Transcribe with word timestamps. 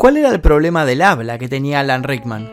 ¿Cuál 0.00 0.16
era 0.16 0.30
el 0.30 0.40
problema 0.40 0.86
del 0.86 1.02
habla 1.02 1.36
que 1.36 1.46
tenía 1.46 1.80
Alan 1.80 2.04
Rickman? 2.04 2.50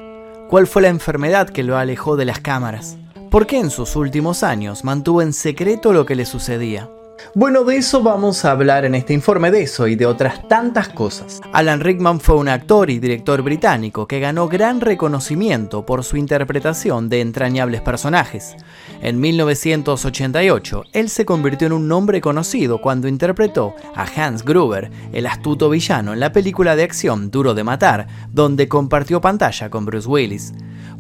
¿Cuál 0.49 0.67
fue 0.67 0.81
la 0.81 0.89
enfermedad 0.89 1.47
que 1.47 1.63
lo 1.63 1.77
alejó 1.77 2.17
de 2.17 2.25
las 2.25 2.41
cámaras? 2.41 2.97
¿Por 3.31 3.47
qué 3.47 3.57
en 3.57 3.69
sus 3.69 3.95
últimos 3.95 4.43
años 4.43 4.83
mantuvo 4.83 5.21
en 5.21 5.31
secreto 5.31 5.93
lo 5.93 6.05
que 6.05 6.17
le 6.17 6.25
sucedía? 6.25 6.89
Bueno, 7.33 7.63
de 7.63 7.77
eso 7.77 8.01
vamos 8.01 8.45
a 8.45 8.51
hablar 8.51 8.85
en 8.85 8.95
este 8.95 9.13
informe 9.13 9.51
de 9.51 9.63
eso 9.63 9.87
y 9.87 9.95
de 9.95 10.05
otras 10.05 10.47
tantas 10.47 10.89
cosas. 10.89 11.41
Alan 11.53 11.81
Rickman 11.81 12.19
fue 12.19 12.35
un 12.35 12.47
actor 12.47 12.89
y 12.89 12.99
director 12.99 13.41
británico 13.41 14.07
que 14.07 14.19
ganó 14.19 14.47
gran 14.47 14.81
reconocimiento 14.81 15.85
por 15.85 16.03
su 16.03 16.17
interpretación 16.17 17.09
de 17.09 17.21
entrañables 17.21 17.81
personajes. 17.81 18.55
En 19.01 19.19
1988, 19.19 20.83
él 20.93 21.09
se 21.09 21.25
convirtió 21.25 21.67
en 21.67 21.73
un 21.73 21.87
nombre 21.87 22.21
conocido 22.21 22.81
cuando 22.81 23.07
interpretó 23.07 23.75
a 23.95 24.05
Hans 24.05 24.43
Gruber, 24.43 24.89
el 25.13 25.27
astuto 25.27 25.69
villano 25.69 26.13
en 26.13 26.19
la 26.19 26.31
película 26.31 26.75
de 26.75 26.83
acción 26.83 27.29
Duro 27.29 27.53
de 27.53 27.63
Matar, 27.63 28.07
donde 28.31 28.67
compartió 28.67 29.21
pantalla 29.21 29.69
con 29.69 29.85
Bruce 29.85 30.07
Willis. 30.07 30.53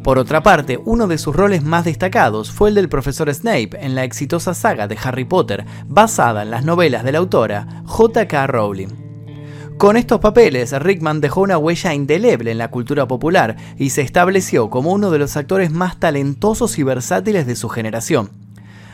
Por 0.07 0.19
otra 0.19 0.41
parte, 0.41 0.79
uno 0.85 1.05
de 1.07 1.17
sus 1.17 1.35
roles 1.35 1.63
más 1.63 1.83
destacados 1.83 2.49
fue 2.49 2.69
el 2.69 2.75
del 2.75 2.87
profesor 2.87 3.29
Snape 3.33 3.71
en 3.81 3.93
la 3.93 4.05
exitosa 4.05 4.53
saga 4.53 4.87
de 4.87 4.97
Harry 5.03 5.25
Potter, 5.25 5.65
basada 5.85 6.43
en 6.43 6.49
las 6.49 6.63
novelas 6.63 7.03
de 7.03 7.11
la 7.11 7.17
autora 7.17 7.83
J.K. 7.83 8.47
Rowling. 8.47 8.87
Con 9.77 9.97
estos 9.97 10.21
papeles, 10.21 10.71
Rickman 10.71 11.19
dejó 11.19 11.41
una 11.41 11.57
huella 11.57 11.93
indeleble 11.93 12.51
en 12.51 12.57
la 12.57 12.71
cultura 12.71 13.05
popular 13.05 13.57
y 13.77 13.89
se 13.89 14.01
estableció 14.01 14.69
como 14.69 14.93
uno 14.93 15.11
de 15.11 15.19
los 15.19 15.35
actores 15.35 15.71
más 15.71 15.99
talentosos 15.99 16.79
y 16.79 16.83
versátiles 16.83 17.45
de 17.45 17.57
su 17.57 17.67
generación. 17.67 18.29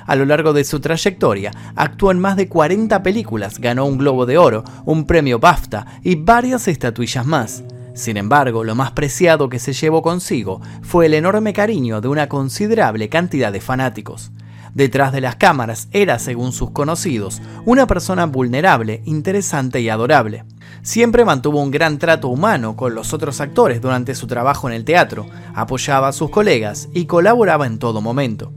A 0.08 0.16
lo 0.16 0.26
largo 0.26 0.52
de 0.52 0.64
su 0.64 0.80
trayectoria, 0.80 1.52
actuó 1.76 2.10
en 2.10 2.18
más 2.18 2.38
de 2.38 2.50
40 2.50 3.04
películas, 3.04 3.60
ganó 3.60 3.86
un 3.86 4.00
Globo 4.00 4.26
de 4.26 4.40
Oro, 4.40 4.64
un 4.84 5.06
premio 5.06 5.38
BAFTA 5.38 5.86
y 6.02 6.16
varias 6.16 6.68
estatuillas 6.68 7.24
más. 7.24 7.64
Sin 7.94 8.18
embargo, 8.18 8.64
lo 8.64 8.76
más 8.76 8.92
preciado 8.92 9.50
que 9.50 9.60
se 9.60 9.74
llevó 9.74 10.02
consigo 10.02 10.62
fue 10.82 11.06
el 11.06 11.14
enorme 11.14 11.54
cariño 11.54 12.02
de 12.02 12.08
una 12.08 12.28
considerable 12.28 13.08
cantidad 13.10 13.52
de 13.52 13.62
fanáticos. 13.62 14.32
Detrás 14.74 15.12
de 15.12 15.22
las 15.22 15.36
cámaras 15.36 15.88
era, 15.92 16.18
según 16.18 16.52
sus 16.52 16.72
conocidos, 16.72 17.42
una 17.66 17.86
persona 17.86 18.26
vulnerable, 18.26 19.04
interesante 19.06 19.82
y 19.82 19.90
adorable. 19.90 20.46
Siempre 20.82 21.26
mantuvo 21.26 21.62
un 21.62 21.70
gran 21.70 22.00
trato 22.00 22.28
humano 22.28 22.76
con 22.76 22.96
los 22.96 23.14
otros 23.14 23.40
actores 23.40 23.82
durante 23.82 24.16
su 24.16 24.26
trabajo 24.26 24.68
en 24.68 24.74
el 24.74 24.84
teatro, 24.84 25.28
apoyaba 25.54 26.08
a 26.08 26.14
sus 26.14 26.32
colegas 26.32 26.90
y 26.94 27.06
colaboraba 27.06 27.68
en 27.68 27.78
todo 27.78 28.02
momento. 28.02 28.52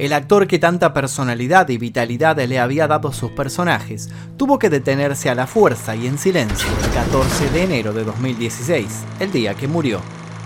El 0.00 0.14
actor 0.14 0.46
que 0.46 0.58
tanta 0.58 0.94
personalidad 0.94 1.68
y 1.68 1.76
vitalidad 1.76 2.38
le 2.38 2.58
había 2.58 2.88
dado 2.88 3.08
a 3.08 3.12
sus 3.12 3.32
personajes 3.32 4.08
tuvo 4.38 4.58
que 4.58 4.70
detenerse 4.70 5.28
a 5.28 5.34
la 5.34 5.46
fuerza 5.46 5.94
y 5.94 6.06
en 6.06 6.16
silencio 6.16 6.70
el 6.86 6.90
14 6.90 7.50
de 7.50 7.64
enero 7.64 7.92
de 7.92 8.04
2016, 8.04 8.86
el 9.20 9.30
día 9.30 9.52
que 9.52 9.68
murió 9.68 10.00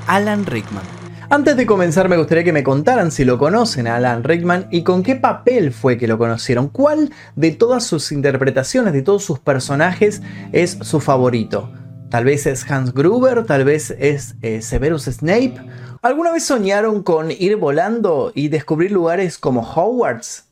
Alan 0.08 0.44
Rickman. 0.44 0.82
Antes 1.30 1.56
de 1.56 1.66
comenzar 1.66 2.08
me 2.08 2.16
gustaría 2.16 2.42
que 2.42 2.52
me 2.52 2.64
contaran 2.64 3.12
si 3.12 3.24
lo 3.24 3.38
conocen 3.38 3.86
a 3.86 3.94
Alan 3.94 4.24
Rickman 4.24 4.66
y 4.72 4.82
con 4.82 5.04
qué 5.04 5.14
papel 5.14 5.70
fue 5.70 5.98
que 5.98 6.08
lo 6.08 6.18
conocieron. 6.18 6.66
¿Cuál 6.66 7.12
de 7.36 7.52
todas 7.52 7.86
sus 7.86 8.10
interpretaciones, 8.10 8.92
de 8.92 9.02
todos 9.02 9.22
sus 9.22 9.38
personajes 9.38 10.20
es 10.50 10.78
su 10.80 10.98
favorito? 10.98 11.70
Tal 12.14 12.22
vez 12.22 12.46
es 12.46 12.70
Hans 12.70 12.94
Gruber, 12.94 13.44
tal 13.44 13.64
vez 13.64 13.90
es 13.90 14.36
eh, 14.40 14.62
Severus 14.62 15.06
Snape 15.06 15.56
¿Alguna 16.00 16.30
vez 16.30 16.44
soñaron 16.44 17.02
con 17.02 17.32
ir 17.32 17.56
volando 17.56 18.30
y 18.36 18.46
descubrir 18.46 18.92
lugares 18.92 19.36
como 19.36 19.62
Hogwarts? 19.62 20.44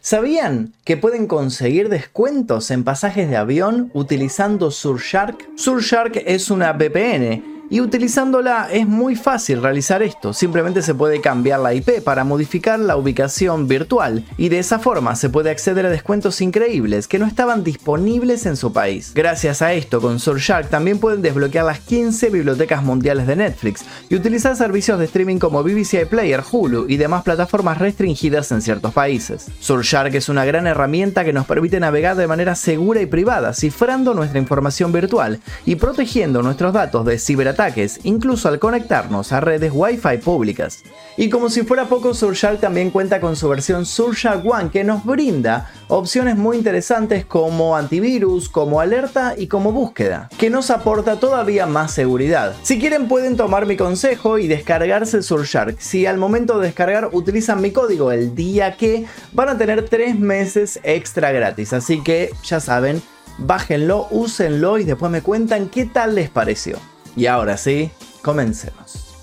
¿Sabían 0.00 0.74
que 0.82 0.96
pueden 0.96 1.28
conseguir 1.28 1.90
descuentos 1.90 2.72
en 2.72 2.82
pasajes 2.82 3.30
de 3.30 3.36
avión 3.36 3.92
utilizando 3.94 4.72
Surfshark? 4.72 5.48
Surfshark 5.54 6.24
es 6.26 6.50
una 6.50 6.72
VPN 6.72 7.55
y 7.68 7.80
utilizándola 7.80 8.68
es 8.70 8.86
muy 8.86 9.16
fácil 9.16 9.62
realizar 9.62 10.02
esto, 10.02 10.32
simplemente 10.32 10.82
se 10.82 10.94
puede 10.94 11.20
cambiar 11.20 11.60
la 11.60 11.74
IP 11.74 12.02
para 12.02 12.24
modificar 12.24 12.78
la 12.78 12.96
ubicación 12.96 13.66
virtual 13.66 14.24
y 14.36 14.48
de 14.48 14.58
esa 14.58 14.78
forma 14.78 15.16
se 15.16 15.30
puede 15.30 15.50
acceder 15.50 15.86
a 15.86 15.90
descuentos 15.90 16.40
increíbles 16.40 17.08
que 17.08 17.18
no 17.18 17.26
estaban 17.26 17.64
disponibles 17.64 18.46
en 18.46 18.56
su 18.56 18.72
país. 18.72 19.12
Gracias 19.14 19.62
a 19.62 19.72
esto 19.72 20.00
con 20.00 20.20
Surfshark 20.20 20.68
también 20.68 20.98
pueden 20.98 21.22
desbloquear 21.22 21.64
las 21.64 21.80
15 21.80 22.30
bibliotecas 22.30 22.82
mundiales 22.82 23.26
de 23.26 23.36
Netflix 23.36 23.84
y 24.08 24.14
utilizar 24.14 24.56
servicios 24.56 24.98
de 24.98 25.06
streaming 25.06 25.38
como 25.38 25.62
BBC 25.62 26.06
Player, 26.08 26.42
Hulu 26.48 26.86
y 26.88 26.96
demás 26.96 27.22
plataformas 27.22 27.78
restringidas 27.78 28.52
en 28.52 28.62
ciertos 28.62 28.92
países. 28.92 29.46
Surfshark 29.60 30.14
es 30.14 30.28
una 30.28 30.44
gran 30.44 30.66
herramienta 30.66 31.24
que 31.24 31.32
nos 31.32 31.46
permite 31.46 31.80
navegar 31.80 32.16
de 32.16 32.26
manera 32.26 32.54
segura 32.54 33.00
y 33.00 33.06
privada, 33.06 33.54
cifrando 33.54 34.14
nuestra 34.14 34.38
información 34.38 34.92
virtual 34.92 35.40
y 35.64 35.76
protegiendo 35.76 36.42
nuestros 36.42 36.72
datos 36.72 37.04
de 37.04 37.18
ciberataques 37.18 37.55
incluso 38.04 38.48
al 38.48 38.58
conectarnos 38.58 39.32
a 39.32 39.40
redes 39.40 39.72
Wi-Fi 39.74 40.18
públicas. 40.18 40.82
Y 41.16 41.30
como 41.30 41.48
si 41.48 41.62
fuera 41.62 41.86
poco, 41.86 42.12
Surfshark 42.12 42.60
también 42.60 42.90
cuenta 42.90 43.20
con 43.20 43.36
su 43.36 43.48
versión 43.48 43.86
Surfshark 43.86 44.44
One 44.44 44.70
que 44.70 44.84
nos 44.84 45.04
brinda 45.04 45.70
opciones 45.88 46.36
muy 46.36 46.58
interesantes 46.58 47.24
como 47.24 47.76
antivirus, 47.76 48.48
como 48.48 48.80
alerta 48.80 49.34
y 49.36 49.46
como 49.46 49.72
búsqueda, 49.72 50.28
que 50.36 50.50
nos 50.50 50.70
aporta 50.70 51.18
todavía 51.18 51.66
más 51.66 51.92
seguridad. 51.92 52.54
Si 52.62 52.78
quieren 52.78 53.08
pueden 53.08 53.36
tomar 53.36 53.66
mi 53.66 53.76
consejo 53.76 54.38
y 54.38 54.48
descargarse 54.48 55.22
Surfshark. 55.22 55.80
Si 55.80 56.04
al 56.04 56.18
momento 56.18 56.58
de 56.58 56.66
descargar 56.66 57.08
utilizan 57.12 57.62
mi 57.62 57.70
código 57.70 58.12
el 58.12 58.34
día 58.34 58.76
que, 58.76 59.06
van 59.32 59.48
a 59.48 59.58
tener 59.58 59.88
3 59.88 60.18
meses 60.18 60.78
extra 60.82 61.32
gratis. 61.32 61.72
Así 61.72 62.02
que 62.02 62.30
ya 62.44 62.60
saben, 62.60 63.02
bájenlo, 63.38 64.08
úsenlo 64.10 64.78
y 64.78 64.84
después 64.84 65.10
me 65.10 65.22
cuentan 65.22 65.68
qué 65.68 65.86
tal 65.86 66.14
les 66.14 66.28
pareció. 66.28 66.78
Y 67.16 67.26
ahora 67.26 67.56
sí, 67.56 67.90
comencemos. 68.22 69.16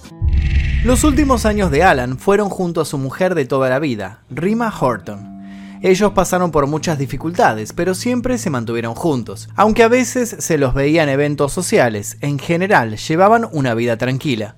Los 0.84 1.04
últimos 1.04 1.46
años 1.46 1.72
de 1.72 1.84
Alan 1.84 2.18
fueron 2.18 2.50
junto 2.50 2.82
a 2.82 2.86
su 2.86 2.98
mujer 2.98 3.36
de 3.36 3.46
toda 3.46 3.70
la 3.70 3.80
vida, 3.80 4.24
Rima 4.30 4.74
Horton. 4.78 5.34
Ellos 5.82 6.12
pasaron 6.14 6.52
por 6.52 6.66
muchas 6.66 6.98
dificultades, 6.98 7.72
pero 7.72 7.94
siempre 7.94 8.38
se 8.38 8.50
mantuvieron 8.50 8.96
juntos. 8.96 9.48
Aunque 9.56 9.84
a 9.84 9.90
veces 9.90 10.36
se 10.40 10.58
los 10.58 10.74
veía 10.74 11.04
en 11.04 11.10
eventos 11.10 11.54
sociales, 11.54 12.18
en 12.22 12.40
general 12.40 12.98
llevaban 12.98 13.48
una 13.52 13.74
vida 13.76 13.98
tranquila. 13.98 14.56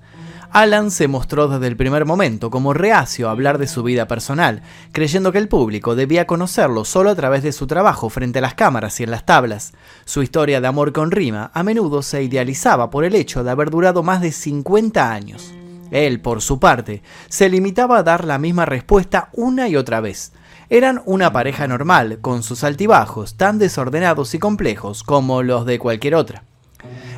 Alan 0.50 0.90
se 0.90 1.08
mostró 1.08 1.48
desde 1.48 1.66
el 1.66 1.76
primer 1.76 2.04
momento 2.04 2.50
como 2.50 2.72
reacio 2.72 3.28
a 3.28 3.32
hablar 3.32 3.58
de 3.58 3.66
su 3.66 3.82
vida 3.82 4.06
personal, 4.06 4.62
creyendo 4.92 5.32
que 5.32 5.38
el 5.38 5.48
público 5.48 5.94
debía 5.94 6.26
conocerlo 6.26 6.84
solo 6.84 7.10
a 7.10 7.14
través 7.14 7.42
de 7.42 7.52
su 7.52 7.66
trabajo 7.66 8.08
frente 8.08 8.38
a 8.38 8.42
las 8.42 8.54
cámaras 8.54 8.98
y 9.00 9.04
en 9.04 9.10
las 9.10 9.26
tablas. 9.26 9.72
Su 10.04 10.22
historia 10.22 10.60
de 10.60 10.66
amor 10.66 10.92
con 10.92 11.10
Rima 11.10 11.50
a 11.54 11.62
menudo 11.62 12.02
se 12.02 12.22
idealizaba 12.22 12.90
por 12.90 13.04
el 13.04 13.14
hecho 13.14 13.44
de 13.44 13.50
haber 13.50 13.70
durado 13.70 14.02
más 14.02 14.20
de 14.20 14.32
50 14.32 15.12
años. 15.12 15.52
Él, 15.90 16.20
por 16.20 16.42
su 16.42 16.58
parte, 16.58 17.02
se 17.28 17.48
limitaba 17.48 17.98
a 17.98 18.02
dar 18.02 18.24
la 18.24 18.38
misma 18.38 18.64
respuesta 18.66 19.28
una 19.32 19.68
y 19.68 19.76
otra 19.76 20.00
vez. 20.00 20.32
Eran 20.68 21.00
una 21.04 21.32
pareja 21.32 21.68
normal, 21.68 22.18
con 22.20 22.42
sus 22.42 22.64
altibajos 22.64 23.36
tan 23.36 23.58
desordenados 23.58 24.34
y 24.34 24.38
complejos 24.38 25.04
como 25.04 25.42
los 25.42 25.64
de 25.64 25.78
cualquier 25.78 26.16
otra. 26.16 26.42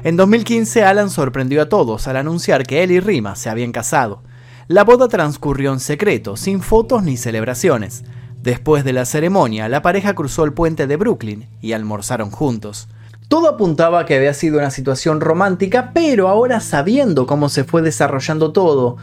En 0.05 0.17
2015 0.17 0.85
Alan 0.85 1.11
sorprendió 1.11 1.63
a 1.63 1.69
todos 1.69 2.07
al 2.09 2.17
anunciar 2.17 2.65
que 2.65 2.83
él 2.83 2.93
y 2.93 3.01
Rima 3.01 3.37
se 3.37 3.51
habían 3.51 3.73
casado. 3.73 4.23
La 4.69 4.85
boda 4.85 5.09
transcurrió 5.09 5.73
en 5.73 5.81
secreto, 5.81 6.37
sin 6.37 6.61
fotos 6.61 7.03
ni 7.03 7.17
celebraciones. 7.17 8.05
Después 8.43 8.85
de 8.85 8.93
la 8.93 9.05
ceremonia, 9.05 9.69
la 9.69 9.83
pareja 9.83 10.15
cruzó 10.15 10.45
el 10.45 10.53
puente 10.53 10.87
de 10.87 10.97
Brooklyn 10.97 11.49
y 11.61 11.73
almorzaron 11.73 12.31
juntos. 12.31 12.89
Todo 13.29 13.49
apuntaba 13.49 14.01
a 14.01 14.07
que 14.07 14.15
había 14.15 14.33
sido 14.33 14.59
una 14.59 14.71
situación 14.71 15.21
romántica, 15.21 15.91
pero 15.93 16.29
ahora 16.29 16.61
sabiendo 16.61 17.27
cómo 17.27 17.49
se 17.49 17.65
fue 17.65 17.83
desarrollando 17.83 18.53
todo, 18.53 18.97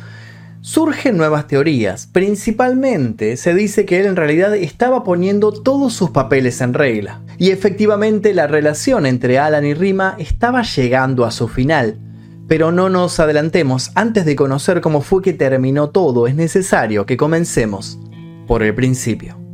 surgen 0.65 1.15
nuevas 1.15 1.45
teorías. 1.45 2.09
Principalmente 2.11 3.37
se 3.37 3.53
dice 3.53 3.85
que 3.85 3.99
él 3.99 4.07
en 4.07 4.15
realidad 4.15 4.55
estaba 4.55 5.03
poniendo 5.03 5.51
todos 5.51 5.93
sus 5.93 6.09
papeles 6.09 6.59
en 6.59 6.73
regla. 6.73 7.21
Y 7.37 7.51
efectivamente 7.51 8.33
la 8.33 8.47
relación 8.47 9.05
entre 9.05 9.37
Alan 9.37 9.63
y 9.63 9.75
Rima 9.75 10.15
estaba 10.17 10.63
llegando 10.63 11.23
a 11.23 11.29
su 11.29 11.47
final. 11.47 11.99
Pero 12.47 12.72
no 12.72 12.90
nos 12.90 13.19
adelantemos, 13.19 13.91
antes 13.93 14.25
de 14.25 14.35
conocer 14.35 14.81
cómo 14.81 15.01
fue 15.01 15.22
que 15.22 15.34
terminó 15.34 15.91
todo, 15.91 16.25
es 16.25 16.34
necesario 16.34 17.05
que 17.05 17.16
comencemos 17.16 17.99
por 18.47 18.63
el 18.63 18.73
principio. 18.73 19.44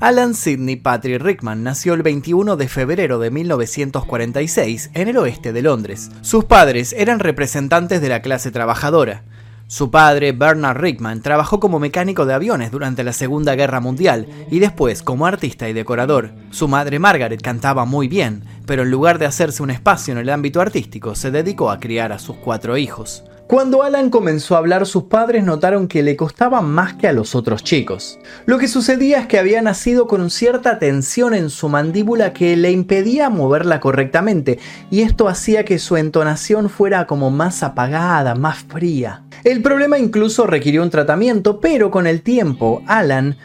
Alan 0.00 0.34
Sidney 0.34 0.76
Patrick 0.76 1.22
Rickman 1.22 1.62
nació 1.62 1.94
el 1.94 2.02
21 2.02 2.56
de 2.56 2.68
febrero 2.68 3.20
de 3.20 3.30
1946 3.30 4.90
en 4.92 5.08
el 5.08 5.16
oeste 5.16 5.52
de 5.52 5.62
Londres. 5.62 6.10
Sus 6.20 6.44
padres 6.44 6.92
eran 6.92 7.20
representantes 7.20 8.00
de 8.00 8.08
la 8.08 8.20
clase 8.20 8.50
trabajadora. 8.50 9.22
Su 9.68 9.90
padre, 9.90 10.32
Bernard 10.32 10.78
Rickman, 10.78 11.22
trabajó 11.22 11.60
como 11.60 11.78
mecánico 11.78 12.26
de 12.26 12.34
aviones 12.34 12.70
durante 12.70 13.04
la 13.04 13.12
Segunda 13.12 13.54
Guerra 13.54 13.80
Mundial 13.80 14.26
y 14.50 14.58
después 14.58 15.02
como 15.02 15.26
artista 15.26 15.68
y 15.68 15.72
decorador. 15.72 16.32
Su 16.50 16.68
madre, 16.68 16.98
Margaret, 16.98 17.40
cantaba 17.40 17.84
muy 17.84 18.08
bien, 18.08 18.44
pero 18.66 18.82
en 18.82 18.90
lugar 18.90 19.18
de 19.18 19.26
hacerse 19.26 19.62
un 19.62 19.70
espacio 19.70 20.12
en 20.12 20.18
el 20.18 20.28
ámbito 20.28 20.60
artístico, 20.60 21.14
se 21.14 21.30
dedicó 21.30 21.70
a 21.70 21.78
criar 21.78 22.12
a 22.12 22.18
sus 22.18 22.36
cuatro 22.36 22.76
hijos. 22.76 23.24
Cuando 23.46 23.82
Alan 23.82 24.08
comenzó 24.08 24.54
a 24.54 24.58
hablar, 24.58 24.86
sus 24.86 25.04
padres 25.04 25.44
notaron 25.44 25.86
que 25.86 26.02
le 26.02 26.16
costaba 26.16 26.62
más 26.62 26.94
que 26.94 27.08
a 27.08 27.12
los 27.12 27.34
otros 27.34 27.62
chicos. 27.62 28.18
Lo 28.46 28.56
que 28.58 28.68
sucedía 28.68 29.20
es 29.20 29.26
que 29.26 29.38
había 29.38 29.60
nacido 29.60 30.06
con 30.06 30.30
cierta 30.30 30.78
tensión 30.78 31.34
en 31.34 31.50
su 31.50 31.68
mandíbula 31.68 32.32
que 32.32 32.56
le 32.56 32.70
impedía 32.70 33.28
moverla 33.28 33.80
correctamente, 33.80 34.58
y 34.90 35.02
esto 35.02 35.28
hacía 35.28 35.66
que 35.66 35.78
su 35.78 35.98
entonación 35.98 36.70
fuera 36.70 37.06
como 37.06 37.30
más 37.30 37.62
apagada, 37.62 38.34
más 38.34 38.64
fría. 38.64 39.24
El 39.44 39.60
problema 39.60 39.98
incluso 39.98 40.46
requirió 40.46 40.82
un 40.82 40.90
tratamiento, 40.90 41.60
pero 41.60 41.90
con 41.90 42.06
el 42.06 42.22
tiempo, 42.22 42.82
Alan 42.86 43.36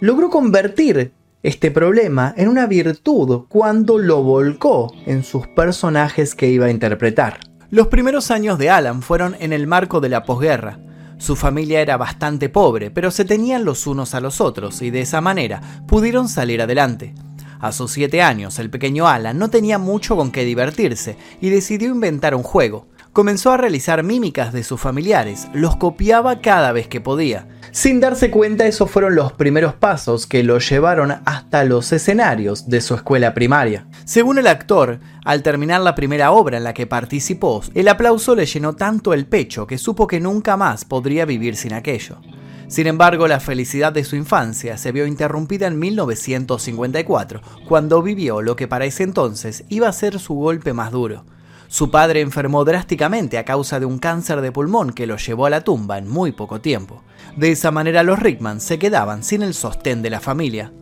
logró 0.00 0.28
convertir 0.28 1.12
este 1.42 1.70
problema 1.70 2.34
en 2.36 2.48
una 2.48 2.66
virtud 2.66 3.46
cuando 3.48 3.96
lo 3.96 4.22
volcó 4.22 4.92
en 5.06 5.24
sus 5.24 5.46
personajes 5.46 6.34
que 6.34 6.48
iba 6.50 6.66
a 6.66 6.70
interpretar. 6.70 7.47
Los 7.70 7.88
primeros 7.88 8.30
años 8.30 8.58
de 8.58 8.70
Alan 8.70 9.02
fueron 9.02 9.36
en 9.40 9.52
el 9.52 9.66
marco 9.66 10.00
de 10.00 10.08
la 10.08 10.24
posguerra. 10.24 10.78
Su 11.18 11.36
familia 11.36 11.82
era 11.82 11.98
bastante 11.98 12.48
pobre, 12.48 12.90
pero 12.90 13.10
se 13.10 13.26
tenían 13.26 13.66
los 13.66 13.86
unos 13.86 14.14
a 14.14 14.20
los 14.20 14.40
otros 14.40 14.80
y 14.80 14.88
de 14.88 15.02
esa 15.02 15.20
manera 15.20 15.60
pudieron 15.86 16.30
salir 16.30 16.62
adelante. 16.62 17.14
A 17.60 17.72
sus 17.72 17.92
7 17.92 18.22
años, 18.22 18.58
el 18.58 18.70
pequeño 18.70 19.06
Alan 19.06 19.36
no 19.36 19.50
tenía 19.50 19.76
mucho 19.76 20.16
con 20.16 20.32
qué 20.32 20.46
divertirse 20.46 21.18
y 21.42 21.50
decidió 21.50 21.90
inventar 21.90 22.34
un 22.34 22.42
juego. 22.42 22.86
Comenzó 23.12 23.52
a 23.52 23.58
realizar 23.58 24.02
mímicas 24.02 24.54
de 24.54 24.64
sus 24.64 24.80
familiares, 24.80 25.48
los 25.52 25.76
copiaba 25.76 26.40
cada 26.40 26.72
vez 26.72 26.88
que 26.88 27.02
podía. 27.02 27.48
Sin 27.80 28.00
darse 28.00 28.28
cuenta, 28.32 28.66
esos 28.66 28.90
fueron 28.90 29.14
los 29.14 29.34
primeros 29.34 29.72
pasos 29.72 30.26
que 30.26 30.42
lo 30.42 30.58
llevaron 30.58 31.14
hasta 31.24 31.62
los 31.62 31.92
escenarios 31.92 32.68
de 32.68 32.80
su 32.80 32.96
escuela 32.96 33.34
primaria. 33.34 33.86
Según 34.04 34.38
el 34.38 34.48
actor, 34.48 34.98
al 35.24 35.44
terminar 35.44 35.82
la 35.82 35.94
primera 35.94 36.32
obra 36.32 36.56
en 36.56 36.64
la 36.64 36.74
que 36.74 36.88
participó, 36.88 37.62
el 37.76 37.86
aplauso 37.86 38.34
le 38.34 38.46
llenó 38.46 38.72
tanto 38.74 39.14
el 39.14 39.26
pecho 39.26 39.68
que 39.68 39.78
supo 39.78 40.08
que 40.08 40.18
nunca 40.18 40.56
más 40.56 40.84
podría 40.84 41.24
vivir 41.24 41.54
sin 41.54 41.72
aquello. 41.72 42.16
Sin 42.66 42.88
embargo, 42.88 43.28
la 43.28 43.38
felicidad 43.38 43.92
de 43.92 44.02
su 44.02 44.16
infancia 44.16 44.76
se 44.76 44.90
vio 44.90 45.06
interrumpida 45.06 45.68
en 45.68 45.78
1954, 45.78 47.42
cuando 47.68 48.02
vivió 48.02 48.42
lo 48.42 48.56
que 48.56 48.66
para 48.66 48.86
ese 48.86 49.04
entonces 49.04 49.62
iba 49.68 49.86
a 49.86 49.92
ser 49.92 50.18
su 50.18 50.34
golpe 50.34 50.72
más 50.72 50.90
duro. 50.90 51.24
Su 51.70 51.90
padre 51.90 52.22
enfermó 52.22 52.64
drásticamente 52.64 53.36
a 53.36 53.44
causa 53.44 53.78
de 53.78 53.84
un 53.84 53.98
cáncer 53.98 54.40
de 54.40 54.50
pulmón 54.50 54.94
que 54.94 55.06
lo 55.06 55.18
llevó 55.18 55.44
a 55.44 55.50
la 55.50 55.60
tumba 55.60 55.98
en 55.98 56.08
muy 56.08 56.32
poco 56.32 56.62
tiempo. 56.62 57.02
De 57.38 57.52
esa 57.52 57.70
manera 57.70 58.02
los 58.02 58.18
Rickman 58.18 58.60
se 58.60 58.80
quedaban 58.80 59.22
sin 59.22 59.42
el 59.42 59.54
sostén 59.54 60.02
de 60.02 60.10
la 60.10 60.18
familia. 60.18 60.72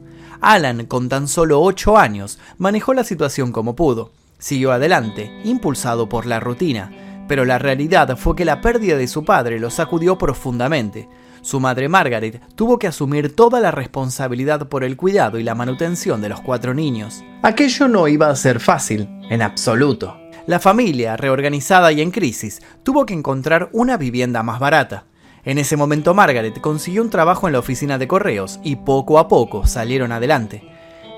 Alan, 0.41 0.87
con 0.87 1.11
tan 1.11 1.29
solo 1.29 1.61
8 1.61 1.99
años, 1.99 2.38
manejó 2.56 2.94
la 2.94 3.05
situación 3.05 3.53
como 3.53 3.76
pudo. 3.76 4.12
Siguió 4.38 4.73
adelante, 4.73 5.31
impulsado 5.44 6.08
por 6.08 6.25
la 6.25 6.41
rutina, 6.41 6.91
pero 7.29 7.44
la 7.44 7.58
realidad 7.58 8.17
fue 8.17 8.35
que 8.35 8.47
la 8.47 8.62
pérdida 8.62 8.97
de 8.97 9.06
su 9.06 9.23
padre 9.23 9.61
lo 9.61 9.69
sacudió 9.69 10.17
profundamente. 10.17 11.11
Su 11.43 11.61
madre 11.61 11.91
Margaret 11.91 12.41
tuvo 12.55 12.79
que 12.79 12.87
asumir 12.87 13.37
toda 13.37 13.61
la 13.61 13.70
responsabilidad 13.70 14.67
por 14.67 14.82
el 14.82 14.97
cuidado 14.97 15.38
y 15.38 15.43
la 15.43 15.55
manutención 15.55 16.23
de 16.23 16.31
los 16.31 16.41
cuatro 16.41 16.73
niños. 16.73 17.23
Aquello 17.43 17.87
no 17.87 18.09
iba 18.09 18.31
a 18.31 18.37
ser 18.37 18.61
fácil, 18.61 19.11
en 19.29 19.43
absoluto. 19.43 20.17
La 20.47 20.59
familia, 20.59 21.19
reorganizada 21.19 21.93
y 21.93 22.00
en 22.00 22.11
crisis, 22.11 22.62
tuvo 22.82 23.05
que 23.05 23.12
encontrar 23.12 23.69
una 23.73 23.99
vivienda 23.99 24.43
más 24.43 24.59
barata. 24.59 25.05
En 25.47 25.59
ese 25.59 25.77
momento 25.77 26.13
Margaret 26.13 26.61
consiguió 26.61 27.03
un 27.03 27.09
trabajo 27.09 27.47
en 27.47 27.53
la 27.53 27.61
oficina 27.61 27.99
de 27.99 28.09
correos 28.09 28.59
y 28.65 28.75
poco 28.75 29.21
a 29.21 29.29
poco 29.29 29.65
salieron 29.65 30.11
adelante. 30.11 30.65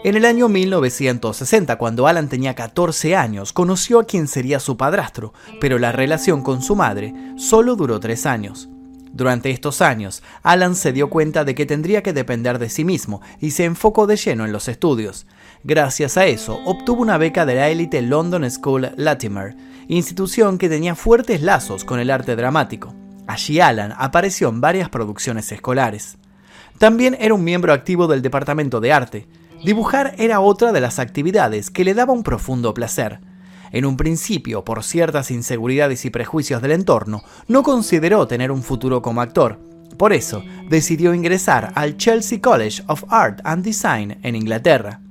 En 0.05 0.17
el 0.17 0.27
año 0.27 0.51
1960, 0.51 1.77
cuando 1.77 2.07
Alan 2.07 2.29
tenía 2.29 2.55
14 2.55 3.17
años, 3.17 3.55
conoció 3.55 3.99
a 3.99 4.05
quien 4.05 4.29
sería 4.29 4.61
su 4.61 4.77
padrastro, 4.77 5.33
pero 5.63 5.79
la 5.79 5.93
relación 5.93 6.43
con 6.43 6.61
su 6.61 6.77
madre 6.77 7.15
solo 7.39 7.75
duró 7.75 8.01
tres 8.01 8.27
años. 8.27 8.69
Durante 9.15 9.51
estos 9.51 9.81
años, 9.81 10.23
Alan 10.43 10.75
se 10.75 10.93
dio 10.93 11.09
cuenta 11.09 11.45
de 11.45 11.55
que 11.55 11.65
tendría 11.65 12.03
que 12.03 12.13
depender 12.13 12.59
de 12.59 12.69
sí 12.69 12.85
mismo 12.85 13.23
y 13.41 13.53
se 13.53 13.65
enfocó 13.65 14.07
de 14.07 14.17
lleno 14.17 14.45
en 14.45 14.53
los 14.53 14.69
estudios. 14.69 15.27
Gracias 15.65 16.19
a 16.19 16.27
eso, 16.27 16.61
obtuvo 16.67 17.01
una 17.01 17.17
beca 17.17 17.47
de 17.47 17.55
la 17.55 17.71
élite 17.71 18.03
London 18.03 18.49
School 18.51 18.91
Latimer, 18.97 19.57
institución 19.89 20.59
que 20.59 20.69
tenía 20.69 20.95
fuertes 20.95 21.41
lazos 21.41 21.87
con 21.87 21.99
el 21.99 22.11
arte 22.11 22.37
dramático. 22.37 22.95
Allí 23.29 23.61
Alan 23.61 23.93
apareció 23.99 24.49
en 24.49 24.63
varias 24.63 24.89
producciones 24.89 25.53
escolares. 25.53 26.17
También 26.79 27.15
era 27.21 27.35
un 27.35 27.45
miembro 27.45 27.75
activo 27.75 28.07
del 28.07 28.23
departamento 28.23 28.81
de 28.81 28.91
arte. 28.91 29.29
Dibujar 29.63 30.15
era 30.17 30.41
otra 30.41 30.73
de 30.73 30.81
las 30.81 30.99
actividades 30.99 31.71
que 31.71 31.85
le 31.85 31.93
daba 31.93 32.15
un 32.15 32.23
profundo 32.23 32.73
placer. 32.73 33.21
En 33.71 33.85
un 33.85 33.99
principio, 33.99 34.65
por 34.65 34.83
ciertas 34.83 35.31
inseguridades 35.31 36.07
y 36.07 36.11
prejuicios 36.11 36.63
del 36.63 36.73
entorno, 36.73 37.23
no 37.49 37.63
consideró 37.63 38.27
tener 38.27 38.51
un 38.51 38.63
futuro 38.63 39.03
como 39.03 39.21
actor. 39.21 39.61
Por 39.99 40.15
eso, 40.15 40.43
decidió 40.71 41.13
ingresar 41.13 41.73
al 41.75 41.99
Chelsea 41.99 42.41
College 42.41 42.83
of 42.87 43.05
Art 43.11 43.41
and 43.45 43.63
Design 43.63 44.19
en 44.23 44.37
Inglaterra. 44.37 45.03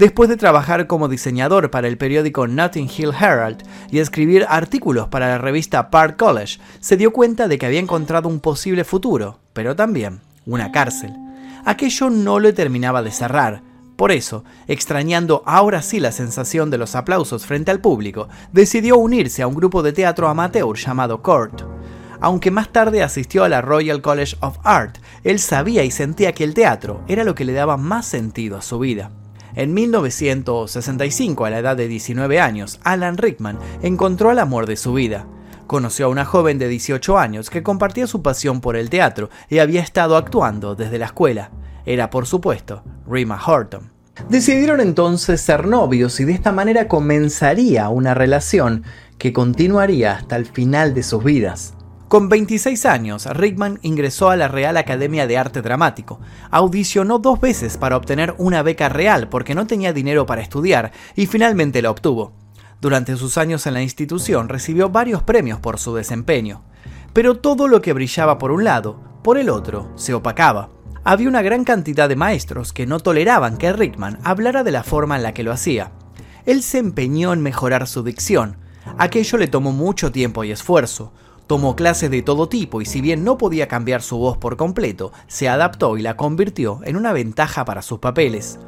Después 0.00 0.30
de 0.30 0.38
trabajar 0.38 0.86
como 0.86 1.08
diseñador 1.08 1.70
para 1.70 1.86
el 1.86 1.98
periódico 1.98 2.46
Notting 2.46 2.88
Hill 2.88 3.12
Herald 3.12 3.64
y 3.90 3.98
escribir 3.98 4.46
artículos 4.48 5.08
para 5.08 5.28
la 5.28 5.36
revista 5.36 5.90
Park 5.90 6.16
College, 6.16 6.58
se 6.80 6.96
dio 6.96 7.12
cuenta 7.12 7.48
de 7.48 7.58
que 7.58 7.66
había 7.66 7.80
encontrado 7.80 8.26
un 8.26 8.40
posible 8.40 8.84
futuro, 8.84 9.40
pero 9.52 9.76
también 9.76 10.20
una 10.46 10.72
cárcel. 10.72 11.12
Aquello 11.66 12.08
no 12.08 12.40
le 12.40 12.54
terminaba 12.54 13.02
de 13.02 13.10
cerrar, 13.10 13.60
por 13.96 14.10
eso, 14.10 14.42
extrañando 14.68 15.42
ahora 15.44 15.82
sí 15.82 16.00
la 16.00 16.12
sensación 16.12 16.70
de 16.70 16.78
los 16.78 16.94
aplausos 16.94 17.44
frente 17.44 17.70
al 17.70 17.82
público, 17.82 18.30
decidió 18.52 18.96
unirse 18.96 19.42
a 19.42 19.48
un 19.48 19.54
grupo 19.54 19.82
de 19.82 19.92
teatro 19.92 20.28
amateur 20.28 20.78
llamado 20.78 21.20
Court. 21.20 21.60
Aunque 22.22 22.50
más 22.50 22.72
tarde 22.72 23.02
asistió 23.02 23.44
a 23.44 23.50
la 23.50 23.60
Royal 23.60 24.00
College 24.00 24.38
of 24.40 24.56
Art, 24.64 24.96
él 25.24 25.38
sabía 25.38 25.84
y 25.84 25.90
sentía 25.90 26.32
que 26.32 26.44
el 26.44 26.54
teatro 26.54 27.02
era 27.06 27.22
lo 27.22 27.34
que 27.34 27.44
le 27.44 27.52
daba 27.52 27.76
más 27.76 28.06
sentido 28.06 28.56
a 28.56 28.62
su 28.62 28.78
vida. 28.78 29.10
En 29.54 29.74
1965, 29.74 31.44
a 31.44 31.50
la 31.50 31.58
edad 31.58 31.76
de 31.76 31.88
19 31.88 32.40
años, 32.40 32.78
Alan 32.84 33.16
Rickman 33.16 33.58
encontró 33.82 34.30
el 34.30 34.38
amor 34.38 34.66
de 34.66 34.76
su 34.76 34.92
vida. 34.92 35.26
Conoció 35.66 36.06
a 36.06 36.08
una 36.08 36.24
joven 36.24 36.58
de 36.58 36.68
18 36.68 37.18
años 37.18 37.50
que 37.50 37.62
compartía 37.62 38.06
su 38.06 38.22
pasión 38.22 38.60
por 38.60 38.76
el 38.76 38.90
teatro 38.90 39.30
y 39.48 39.58
había 39.58 39.80
estado 39.80 40.16
actuando 40.16 40.74
desde 40.74 40.98
la 40.98 41.06
escuela. 41.06 41.50
Era, 41.84 42.10
por 42.10 42.26
supuesto, 42.26 42.82
Rima 43.06 43.40
Horton. 43.44 43.90
Decidieron 44.28 44.80
entonces 44.80 45.40
ser 45.40 45.66
novios 45.66 46.20
y 46.20 46.24
de 46.24 46.32
esta 46.32 46.52
manera 46.52 46.88
comenzaría 46.88 47.88
una 47.88 48.14
relación 48.14 48.84
que 49.18 49.32
continuaría 49.32 50.12
hasta 50.12 50.36
el 50.36 50.46
final 50.46 50.94
de 50.94 51.02
sus 51.02 51.24
vidas. 51.24 51.74
Con 52.10 52.28
26 52.28 52.86
años, 52.86 53.26
Rickman 53.26 53.78
ingresó 53.82 54.30
a 54.30 54.36
la 54.36 54.48
Real 54.48 54.76
Academia 54.76 55.28
de 55.28 55.38
Arte 55.38 55.62
Dramático. 55.62 56.18
Audicionó 56.50 57.20
dos 57.20 57.40
veces 57.40 57.76
para 57.76 57.96
obtener 57.96 58.34
una 58.36 58.64
beca 58.64 58.88
real 58.88 59.28
porque 59.28 59.54
no 59.54 59.68
tenía 59.68 59.92
dinero 59.92 60.26
para 60.26 60.42
estudiar 60.42 60.90
y 61.14 61.26
finalmente 61.26 61.80
la 61.82 61.92
obtuvo. 61.92 62.32
Durante 62.80 63.14
sus 63.14 63.38
años 63.38 63.64
en 63.68 63.74
la 63.74 63.82
institución 63.82 64.48
recibió 64.48 64.90
varios 64.90 65.22
premios 65.22 65.60
por 65.60 65.78
su 65.78 65.94
desempeño. 65.94 66.64
Pero 67.12 67.38
todo 67.38 67.68
lo 67.68 67.80
que 67.80 67.92
brillaba 67.92 68.38
por 68.38 68.50
un 68.50 68.64
lado, 68.64 69.00
por 69.22 69.38
el 69.38 69.48
otro, 69.48 69.92
se 69.94 70.12
opacaba. 70.12 70.70
Había 71.04 71.28
una 71.28 71.42
gran 71.42 71.62
cantidad 71.62 72.08
de 72.08 72.16
maestros 72.16 72.72
que 72.72 72.86
no 72.86 72.98
toleraban 72.98 73.56
que 73.56 73.72
Rickman 73.72 74.18
hablara 74.24 74.64
de 74.64 74.72
la 74.72 74.82
forma 74.82 75.14
en 75.14 75.22
la 75.22 75.32
que 75.32 75.44
lo 75.44 75.52
hacía. 75.52 75.92
Él 76.44 76.64
se 76.64 76.78
empeñó 76.78 77.32
en 77.32 77.40
mejorar 77.40 77.86
su 77.86 78.02
dicción. 78.02 78.56
Aquello 78.98 79.38
le 79.38 79.46
tomó 79.46 79.70
mucho 79.70 80.10
tiempo 80.10 80.42
y 80.42 80.50
esfuerzo. 80.50 81.12
Tomó 81.50 81.74
clases 81.74 82.12
de 82.12 82.22
todo 82.22 82.48
tipo 82.48 82.80
y 82.80 82.86
si 82.86 83.00
bien 83.00 83.24
no 83.24 83.36
podía 83.36 83.66
cambiar 83.66 84.02
su 84.02 84.16
voz 84.18 84.38
por 84.38 84.56
completo, 84.56 85.10
se 85.26 85.48
adaptó 85.48 85.98
y 85.98 86.00
la 86.00 86.16
convirtió 86.16 86.78
en 86.84 86.94
una 86.94 87.12
ventaja 87.12 87.64
para 87.64 87.82
sus 87.82 87.98
papeles. 87.98 88.60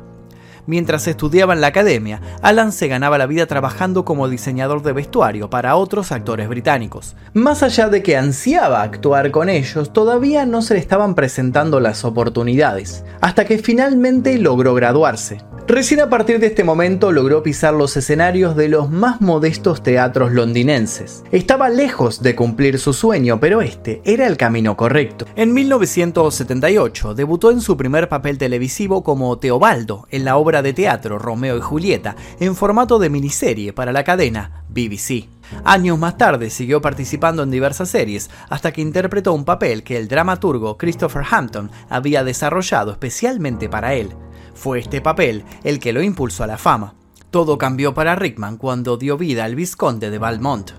Mientras 0.66 1.06
estudiaba 1.06 1.52
en 1.54 1.60
la 1.60 1.68
academia, 1.68 2.20
Alan 2.42 2.72
se 2.72 2.88
ganaba 2.88 3.18
la 3.18 3.26
vida 3.26 3.46
trabajando 3.46 4.04
como 4.04 4.28
diseñador 4.28 4.82
de 4.82 4.94
vestuario 4.94 5.48
para 5.48 5.76
otros 5.76 6.10
actores 6.10 6.48
británicos. 6.48 7.14
Más 7.34 7.62
allá 7.62 7.88
de 7.88 8.02
que 8.02 8.16
ansiaba 8.16 8.82
actuar 8.82 9.30
con 9.30 9.48
ellos, 9.48 9.92
todavía 9.92 10.44
no 10.44 10.60
se 10.60 10.74
le 10.74 10.80
estaban 10.80 11.14
presentando 11.14 11.78
las 11.78 12.04
oportunidades, 12.04 13.04
hasta 13.20 13.44
que 13.44 13.58
finalmente 13.58 14.36
logró 14.38 14.74
graduarse. 14.74 15.38
Recién 15.68 16.00
a 16.00 16.10
partir 16.10 16.40
de 16.40 16.48
este 16.48 16.64
momento 16.64 17.12
logró 17.12 17.44
pisar 17.44 17.72
los 17.72 17.96
escenarios 17.96 18.56
de 18.56 18.68
los 18.68 18.90
más 18.90 19.20
modestos 19.20 19.80
teatros 19.80 20.32
londinenses. 20.32 21.22
Estaba 21.30 21.68
lejos 21.68 22.20
de 22.20 22.34
cumplir 22.34 22.80
su 22.80 22.92
sueño, 22.92 23.38
pero 23.38 23.62
este 23.62 24.02
era 24.04 24.26
el 24.26 24.36
camino 24.36 24.76
correcto. 24.76 25.24
En 25.36 25.54
1978 25.54 27.14
debutó 27.14 27.52
en 27.52 27.60
su 27.60 27.76
primer 27.76 28.08
papel 28.08 28.38
televisivo 28.38 29.04
como 29.04 29.38
Teobaldo 29.38 30.08
en 30.10 30.24
la 30.24 30.36
obra 30.36 30.62
de 30.62 30.72
teatro 30.72 31.20
Romeo 31.20 31.56
y 31.56 31.60
Julieta, 31.60 32.16
en 32.40 32.56
formato 32.56 32.98
de 32.98 33.08
miniserie 33.08 33.72
para 33.72 33.92
la 33.92 34.02
cadena 34.02 34.64
BBC. 34.68 35.28
Años 35.64 35.96
más 35.96 36.18
tarde 36.18 36.50
siguió 36.50 36.80
participando 36.80 37.44
en 37.44 37.52
diversas 37.52 37.88
series 37.88 38.30
hasta 38.48 38.72
que 38.72 38.80
interpretó 38.80 39.32
un 39.32 39.44
papel 39.44 39.84
que 39.84 39.96
el 39.96 40.08
dramaturgo 40.08 40.76
Christopher 40.76 41.22
Hampton 41.30 41.70
había 41.88 42.24
desarrollado 42.24 42.90
especialmente 42.90 43.68
para 43.68 43.94
él. 43.94 44.10
Fue 44.54 44.78
este 44.78 45.00
papel 45.00 45.44
el 45.64 45.78
que 45.78 45.92
lo 45.92 46.02
impulsó 46.02 46.44
a 46.44 46.46
la 46.46 46.58
fama. 46.58 46.94
Todo 47.30 47.58
cambió 47.58 47.94
para 47.94 48.14
Rickman 48.14 48.58
cuando 48.58 48.96
dio 48.96 49.16
vida 49.16 49.44
al 49.44 49.54
Visconde 49.54 50.10
de 50.10 50.18
Valmont. 50.18 50.72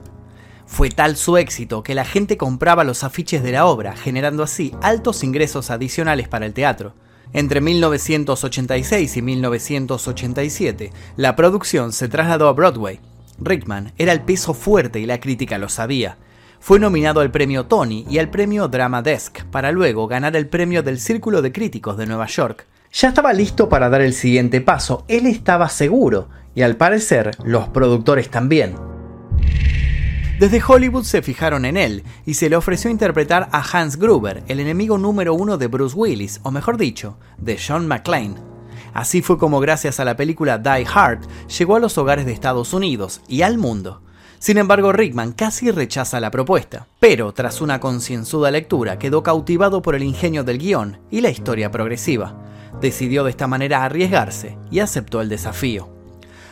Fue 0.66 0.90
tal 0.90 1.18
su 1.18 1.38
éxito 1.38 1.84
que 1.84 1.96
la 1.96 2.06
gente 2.06 2.38
compraba 2.38 2.84
los 2.84 3.04
afiches 3.04 3.44
de 3.44 3.52
la 3.52 3.66
obra, 3.66 3.96
generando 3.96 4.44
así 4.44 4.74
altos 4.82 5.24
ingresos 5.24 5.70
adicionales 5.72 6.28
para 6.28 6.46
el 6.46 6.54
teatro. 6.54 6.94
Entre 7.34 7.62
1986 7.62 9.18
y 9.18 9.22
1987, 9.22 10.92
la 11.16 11.36
producción 11.36 11.92
se 11.92 12.08
trasladó 12.08 12.48
a 12.48 12.54
Broadway. 12.54 13.00
Rickman 13.40 13.92
era 13.98 14.12
el 14.12 14.22
peso 14.22 14.54
fuerte 14.54 15.00
y 15.00 15.06
la 15.06 15.20
crítica 15.20 15.58
lo 15.58 15.70
sabía. 15.70 16.18
Fue 16.60 16.80
nominado 16.80 17.20
al 17.20 17.32
premio 17.32 17.66
Tony 17.66 18.06
y 18.10 18.20
al 18.20 18.30
premio 18.30 18.68
Drama 18.68 19.02
Desk, 19.02 19.44
para 19.46 19.72
luego 19.72 20.08
ganar 20.08 20.36
el 20.36 20.48
premio 20.48 20.82
del 20.82 21.00
Círculo 21.00 21.42
de 21.42 21.52
Críticos 21.52 21.98
de 21.98 22.06
Nueva 22.06 22.28
York. 22.28 22.68
Ya 22.94 23.08
estaba 23.08 23.34
listo 23.34 23.70
para 23.70 23.90
dar 23.90 24.02
el 24.02 24.14
siguiente 24.14 24.62
paso, 24.62 25.04
él 25.08 25.26
estaba 25.26 25.68
seguro, 25.70 26.30
y 26.54 26.62
al 26.62 26.78
parecer 26.78 27.32
los 27.44 27.68
productores 27.70 28.30
también. 28.30 28.76
Desde 30.40 30.62
Hollywood 30.66 31.04
se 31.04 31.24
fijaron 31.24 31.66
en 31.66 31.76
él 31.76 32.04
y 32.24 32.36
se 32.36 32.52
le 32.52 32.56
ofreció 32.56 32.92
interpretar 32.92 33.50
a 33.52 33.64
Hans 33.64 33.98
Gruber, 33.98 34.44
el 34.48 34.60
enemigo 34.60 35.00
número 35.00 35.34
uno 35.34 35.58
de 35.58 35.66
Bruce 35.66 35.96
Willis, 35.96 36.40
o 36.44 36.52
mejor 36.52 36.78
dicho, 36.78 37.18
de 37.40 37.58
John 37.58 37.88
McClane. 37.88 38.36
Así 38.94 39.24
fue 39.24 39.40
como 39.40 39.60
gracias 39.60 40.00
a 40.00 40.06
la 40.06 40.16
película 40.16 40.60
Die 40.60 40.86
Hard 40.94 41.22
llegó 41.48 41.78
a 41.78 41.80
los 41.80 41.98
hogares 41.98 42.28
de 42.28 42.32
Estados 42.32 42.74
Unidos 42.74 43.22
y 43.28 43.42
al 43.42 43.58
mundo. 43.58 44.04
Sin 44.38 44.60
embargo, 44.60 44.92
Rickman 44.92 45.32
casi 45.32 45.72
rechaza 45.72 46.20
la 46.20 46.30
propuesta, 46.30 46.86
pero 47.00 47.34
tras 47.34 47.60
una 47.60 47.80
concienzuda 47.80 48.52
lectura 48.52 49.00
quedó 49.00 49.24
cautivado 49.24 49.82
por 49.82 49.96
el 49.96 50.04
ingenio 50.04 50.44
del 50.44 50.60
guion 50.60 51.00
y 51.10 51.22
la 51.22 51.32
historia 51.32 51.72
progresiva. 51.72 52.36
Decidió 52.84 53.24
de 53.24 53.30
esta 53.30 53.48
manera 53.48 53.86
arriesgarse 53.86 54.58
y 54.70 54.82
aceptó 54.82 55.22
el 55.22 55.30
desafío. 55.30 55.88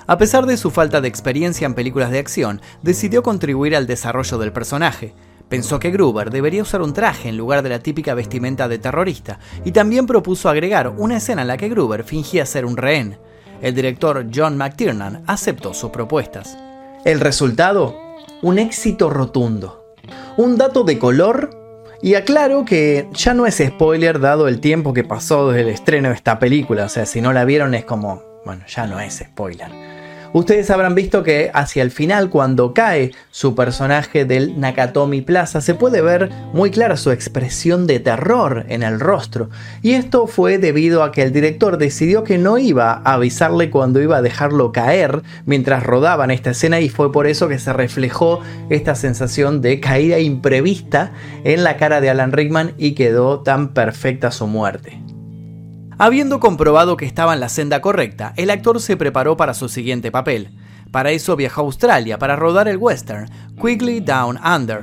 A 0.08 0.18
pesar 0.18 0.46
de 0.46 0.56
su 0.56 0.72
falta 0.72 1.02
de 1.02 1.10
experiencia 1.10 1.66
en 1.66 1.74
películas 1.74 2.10
de 2.10 2.20
acción, 2.20 2.62
decidió 2.82 3.22
contribuir 3.22 3.76
al 3.76 3.86
desarrollo 3.86 4.38
del 4.38 4.54
personaje. 4.54 5.14
Pensó 5.50 5.78
que 5.78 5.92
Gruber 5.92 6.32
debería 6.32 6.62
usar 6.62 6.84
un 6.84 6.94
traje 6.94 7.28
en 7.28 7.36
lugar 7.36 7.64
de 7.64 7.68
la 7.68 7.80
típica 7.80 8.14
vestimenta 8.14 8.70
de 8.70 8.80
terrorista, 8.80 9.40
y 9.66 9.74
también 9.74 10.08
propuso 10.08 10.48
agregar 10.48 10.88
una 10.88 11.18
escena 11.18 11.42
en 11.42 11.50
la 11.50 11.58
que 11.58 11.68
Gruber 11.68 12.06
fingía 12.06 12.46
ser 12.46 12.64
un 12.66 12.78
rehén. 12.78 13.18
El 13.62 13.76
director 13.76 14.26
John 14.34 14.56
McTiernan 14.56 15.26
aceptó 15.28 15.74
sus 15.74 15.92
propuestas. 15.92 16.58
El 17.04 17.20
resultado, 17.20 17.94
un 18.42 18.58
éxito 18.58 19.10
rotundo. 19.10 19.84
Un 20.38 20.56
dato 20.56 20.86
de 20.86 20.98
color 20.98 21.61
y 22.01 22.15
aclaro 22.15 22.65
que 22.65 23.08
ya 23.13 23.34
no 23.34 23.46
es 23.46 23.58
spoiler 23.58 24.20
dado 24.20 24.48
el 24.48 24.60
tiempo 24.60 24.93
que 24.93 25.03
pasó 25.03 25.51
desde 25.51 25.62
el 25.62 25.70
estreno 25.70 26.10
de 26.10 26.15
esta 26.15 26.39
película, 26.39 26.86
o 26.86 26.89
sea, 26.89 27.05
si 27.05 27.22
no 27.22 27.34
la 27.34 27.46
vieron 27.46 27.75
es 27.75 27.86
como, 27.86 28.24
bueno, 28.46 28.63
ya 28.67 28.88
no 28.88 29.00
es 29.00 29.20
spoiler. 29.20 29.90
Ustedes 30.34 30.70
habrán 30.70 30.96
visto 30.96 31.24
que 31.24 31.52
hacia 31.54 31.84
el 31.84 31.92
final, 31.92 32.30
cuando 32.30 32.74
cae 32.74 33.12
su 33.32 33.54
personaje 33.54 34.24
del 34.24 34.58
Nakatomi 34.58 35.20
Plaza, 35.20 35.60
se 35.60 35.76
puede 35.76 36.02
ver 36.02 36.30
muy 36.54 36.72
clara 36.72 36.96
su 36.96 37.12
expresión 37.12 37.86
de 37.86 38.00
terror 38.00 38.66
en 38.70 38.82
el 38.82 39.02
rostro. 39.02 39.50
Y 39.82 39.92
esto 39.92 40.28
fue 40.28 40.58
debido 40.58 41.04
a 41.04 41.12
que 41.12 41.24
el 41.24 41.34
director 41.34 41.78
decidió 41.78 42.24
que 42.24 42.38
no 42.38 42.58
iba 42.58 43.02
a 43.04 43.16
avisarle 43.16 43.70
cuando 43.70 44.02
iba 44.02 44.18
a 44.18 44.22
dejarlo 44.22 44.72
caer 44.72 45.22
mientras 45.46 45.84
rodaban 45.84 46.32
esta 46.32 46.52
escena 46.52 46.80
y 46.80 46.88
fue 46.88 47.12
por 47.12 47.28
eso 47.28 47.50
que 47.50 47.60
se 47.60 47.74
reflejó 47.74 48.40
esta 48.70 48.96
sensación 48.96 49.62
de 49.62 49.82
caída 49.82 50.20
imprevista 50.20 51.12
en 51.44 51.66
la 51.66 51.76
cara 51.76 52.00
de 52.00 52.10
Alan 52.10 52.32
Rickman 52.32 52.72
y 52.78 52.94
quedó 52.94 53.42
tan 53.42 53.74
perfecta 53.74 54.32
su 54.32 54.48
muerte. 54.48 55.11
Habiendo 56.03 56.39
comprobado 56.39 56.98
que 56.98 57.05
estaba 57.05 57.36
en 57.36 57.39
la 57.39 57.48
senda 57.48 57.79
correcta, 57.79 58.34
el 58.36 58.50
actor 58.50 58.81
se 58.81 58.98
preparó 58.98 59.38
para 59.38 59.53
su 59.53 59.70
siguiente 59.70 60.10
papel. 60.10 60.50
Para 60.89 61.12
eso 61.12 61.36
viajó 61.36 61.62
a 61.62 61.65
Australia 61.65 62.17
para 62.17 62.36
rodar 62.36 62.67
el 62.67 62.77
western 62.77 63.29
Quigley 63.62 64.00
Down 64.00 64.39
Under. 64.43 64.81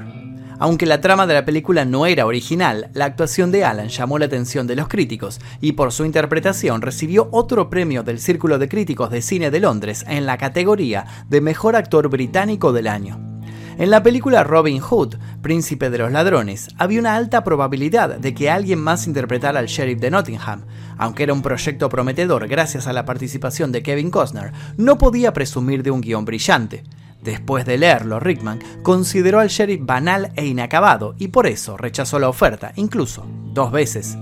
Aunque 0.61 0.87
la 0.87 1.01
trama 1.01 1.27
de 1.27 1.35
la 1.35 1.45
película 1.45 1.85
no 1.85 2.07
era 2.07 2.25
original, 2.25 2.91
la 2.95 3.07
actuación 3.07 3.51
de 3.51 3.65
Alan 3.65 3.89
llamó 3.89 4.21
la 4.21 4.27
atención 4.27 4.69
de 4.69 4.77
los 4.77 4.87
críticos 4.87 5.41
y 5.61 5.73
por 5.73 5.91
su 5.91 6.05
interpretación 6.05 6.83
recibió 6.83 7.29
otro 7.33 7.69
premio 7.69 8.05
del 8.05 8.21
Círculo 8.21 8.61
de 8.61 8.69
Críticos 8.69 9.11
de 9.11 9.21
Cine 9.21 9.51
de 9.51 9.59
Londres 9.59 10.05
en 10.07 10.25
la 10.25 10.39
categoría 10.39 11.05
de 11.29 11.41
Mejor 11.41 11.75
Actor 11.75 12.09
Británico 12.11 12.73
del 12.73 12.87
Año. 12.87 13.38
En 13.79 13.91
la 13.91 14.03
película 14.03 14.43
Robin 14.43 14.81
Hood, 14.81 15.15
Príncipe 15.41 15.89
de 15.89 15.99
los 15.99 16.11
Ladrones, 16.11 16.67
había 16.79 16.99
una 16.99 17.15
alta 17.15 17.45
probabilidad 17.45 18.19
de 18.19 18.35
que 18.35 18.51
alguien 18.51 18.81
más 18.81 19.07
interpretara 19.07 19.61
al 19.61 19.67
sheriff 19.67 20.01
de 20.01 20.11
Nottingham. 20.11 20.65
Aunque 20.97 21.23
era 21.23 21.33
un 21.33 21.43
proyecto 21.43 21.89
prometedor 21.89 22.49
gracias 22.49 22.89
a 22.89 22.93
la 22.93 23.05
participación 23.05 23.71
de 23.71 23.85
Kevin 23.85 24.11
Costner, 24.11 24.51
no 24.77 24.99
podía 24.99 25.33
presumir 25.33 25.85
de 25.85 25.93
un 25.93 26.01
guion 26.01 26.25
brillante. 26.25 26.83
Después 27.23 27.65
de 27.67 27.79
leerlo, 27.79 28.19
Rickman 28.19 28.59
consideró 28.83 29.39
al 29.39 29.47
sheriff 29.47 29.87
banal 29.87 30.33
e 30.35 30.45
inacabado 30.45 31.15
y 31.17 31.29
por 31.29 31.47
eso 31.47 31.77
rechazó 31.77 32.19
la 32.19 32.29
oferta, 32.29 32.73
incluso 32.75 33.27
dos 33.55 33.71
veces. 33.71 34.19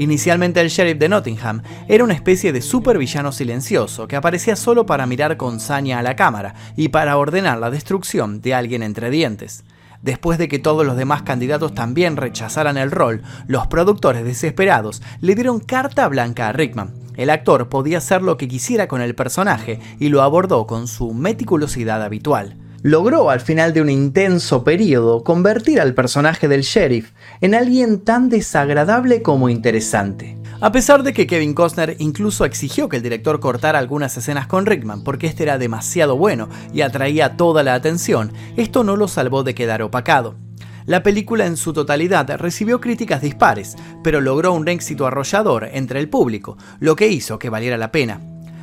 Inicialmente 0.00 0.62
el 0.62 0.70
sheriff 0.70 0.98
de 0.98 1.10
Nottingham 1.10 1.60
era 1.86 2.02
una 2.02 2.14
especie 2.14 2.54
de 2.54 2.62
supervillano 2.62 3.32
silencioso 3.32 4.08
que 4.08 4.16
aparecía 4.16 4.56
solo 4.56 4.86
para 4.86 5.04
mirar 5.04 5.36
con 5.36 5.60
saña 5.60 5.98
a 5.98 6.02
la 6.02 6.16
cámara 6.16 6.54
y 6.74 6.88
para 6.88 7.18
ordenar 7.18 7.58
la 7.58 7.70
destrucción 7.70 8.40
de 8.40 8.54
alguien 8.54 8.82
entre 8.82 9.10
dientes. 9.10 9.62
Después 10.00 10.38
de 10.38 10.48
que 10.48 10.58
todos 10.58 10.86
los 10.86 10.96
demás 10.96 11.20
candidatos 11.20 11.74
también 11.74 12.16
rechazaran 12.16 12.78
el 12.78 12.90
rol, 12.90 13.20
los 13.46 13.66
productores 13.66 14.24
desesperados 14.24 15.02
le 15.20 15.34
dieron 15.34 15.60
carta 15.60 16.08
blanca 16.08 16.48
a 16.48 16.52
Rickman. 16.52 16.94
El 17.18 17.28
actor 17.28 17.68
podía 17.68 17.98
hacer 17.98 18.22
lo 18.22 18.38
que 18.38 18.48
quisiera 18.48 18.88
con 18.88 19.02
el 19.02 19.14
personaje 19.14 19.80
y 19.98 20.08
lo 20.08 20.22
abordó 20.22 20.66
con 20.66 20.88
su 20.88 21.12
meticulosidad 21.12 22.02
habitual 22.02 22.56
logró 22.82 23.30
al 23.30 23.40
final 23.40 23.72
de 23.72 23.82
un 23.82 23.90
intenso 23.90 24.64
periodo 24.64 25.22
convertir 25.22 25.80
al 25.80 25.94
personaje 25.94 26.48
del 26.48 26.62
sheriff 26.62 27.12
en 27.40 27.54
alguien 27.54 28.00
tan 28.00 28.28
desagradable 28.28 29.22
como 29.22 29.48
interesante. 29.48 30.38
A 30.62 30.72
pesar 30.72 31.02
de 31.02 31.12
que 31.12 31.26
Kevin 31.26 31.54
Costner 31.54 31.96
incluso 31.98 32.44
exigió 32.44 32.88
que 32.88 32.98
el 32.98 33.02
director 33.02 33.40
cortara 33.40 33.78
algunas 33.78 34.16
escenas 34.16 34.46
con 34.46 34.66
Rickman 34.66 35.04
porque 35.04 35.26
este 35.26 35.42
era 35.44 35.58
demasiado 35.58 36.16
bueno 36.16 36.48
y 36.72 36.82
atraía 36.82 37.36
toda 37.36 37.62
la 37.62 37.74
atención, 37.74 38.32
esto 38.56 38.84
no 38.84 38.96
lo 38.96 39.08
salvó 39.08 39.42
de 39.42 39.54
quedar 39.54 39.82
opacado. 39.82 40.36
La 40.86 41.02
película 41.02 41.46
en 41.46 41.56
su 41.56 41.72
totalidad 41.72 42.28
recibió 42.38 42.80
críticas 42.80 43.22
dispares, 43.22 43.76
pero 44.02 44.20
logró 44.20 44.52
un 44.52 44.68
éxito 44.68 45.06
arrollador 45.06 45.68
entre 45.72 46.00
el 46.00 46.08
público, 46.08 46.56
lo 46.78 46.96
que 46.96 47.08
hizo 47.08 47.38
que 47.38 47.50
valiera 47.50 47.76
la 47.76 47.92
pena 47.92 48.20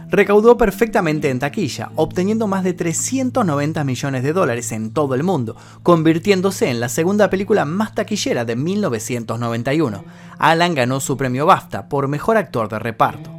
recaudó 0.10 0.58
perfectamente 0.58 1.30
en 1.30 1.40
taquilla, 1.40 1.92
obteniendo 1.96 2.48
más 2.48 2.64
de 2.64 2.74
390 2.74 3.84
millones 3.84 4.24
de 4.24 4.34
dólares 4.34 4.72
en 4.72 4.92
todo 4.92 5.16
el 5.16 5.24
mundo, 5.24 5.56
convirtiéndose 5.84 6.70
en 6.70 6.80
la 6.80 6.90
segunda 6.90 7.30
película 7.30 7.66
más 7.66 7.96
taquillera 7.96 8.46
de 8.46 8.56
1991. 8.56 10.04
Alan 10.38 10.76
ganó 10.76 11.00
su 11.00 11.18
premio 11.18 11.46
BAFTA 11.46 11.90
por 11.90 12.08
mejor 12.08 12.38
actor 12.38 12.70
de 12.70 12.80
reparto. 12.80 13.32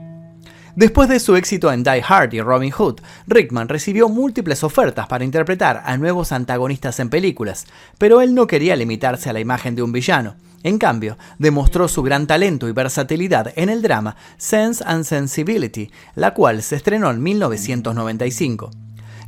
Después 0.78 1.08
de 1.08 1.18
su 1.18 1.34
éxito 1.34 1.72
en 1.72 1.82
Die 1.82 2.04
Hard 2.06 2.34
y 2.34 2.40
Robin 2.40 2.70
Hood, 2.70 3.00
Rickman 3.26 3.68
recibió 3.68 4.08
múltiples 4.08 4.62
ofertas 4.62 5.08
para 5.08 5.24
interpretar 5.24 5.82
a 5.84 5.96
nuevos 5.96 6.30
antagonistas 6.30 7.00
en 7.00 7.10
películas, 7.10 7.66
pero 7.98 8.20
él 8.20 8.32
no 8.32 8.46
quería 8.46 8.76
limitarse 8.76 9.28
a 9.28 9.32
la 9.32 9.40
imagen 9.40 9.74
de 9.74 9.82
un 9.82 9.90
villano. 9.90 10.36
En 10.62 10.78
cambio, 10.78 11.16
demostró 11.38 11.88
su 11.88 12.02
gran 12.02 12.26
talento 12.26 12.68
y 12.68 12.72
versatilidad 12.72 13.52
en 13.56 13.68
el 13.68 13.80
drama 13.80 14.16
Sense 14.36 14.82
and 14.86 15.04
Sensibility, 15.04 15.90
la 16.14 16.34
cual 16.34 16.62
se 16.62 16.76
estrenó 16.76 17.10
en 17.10 17.22
1995. 17.22 18.70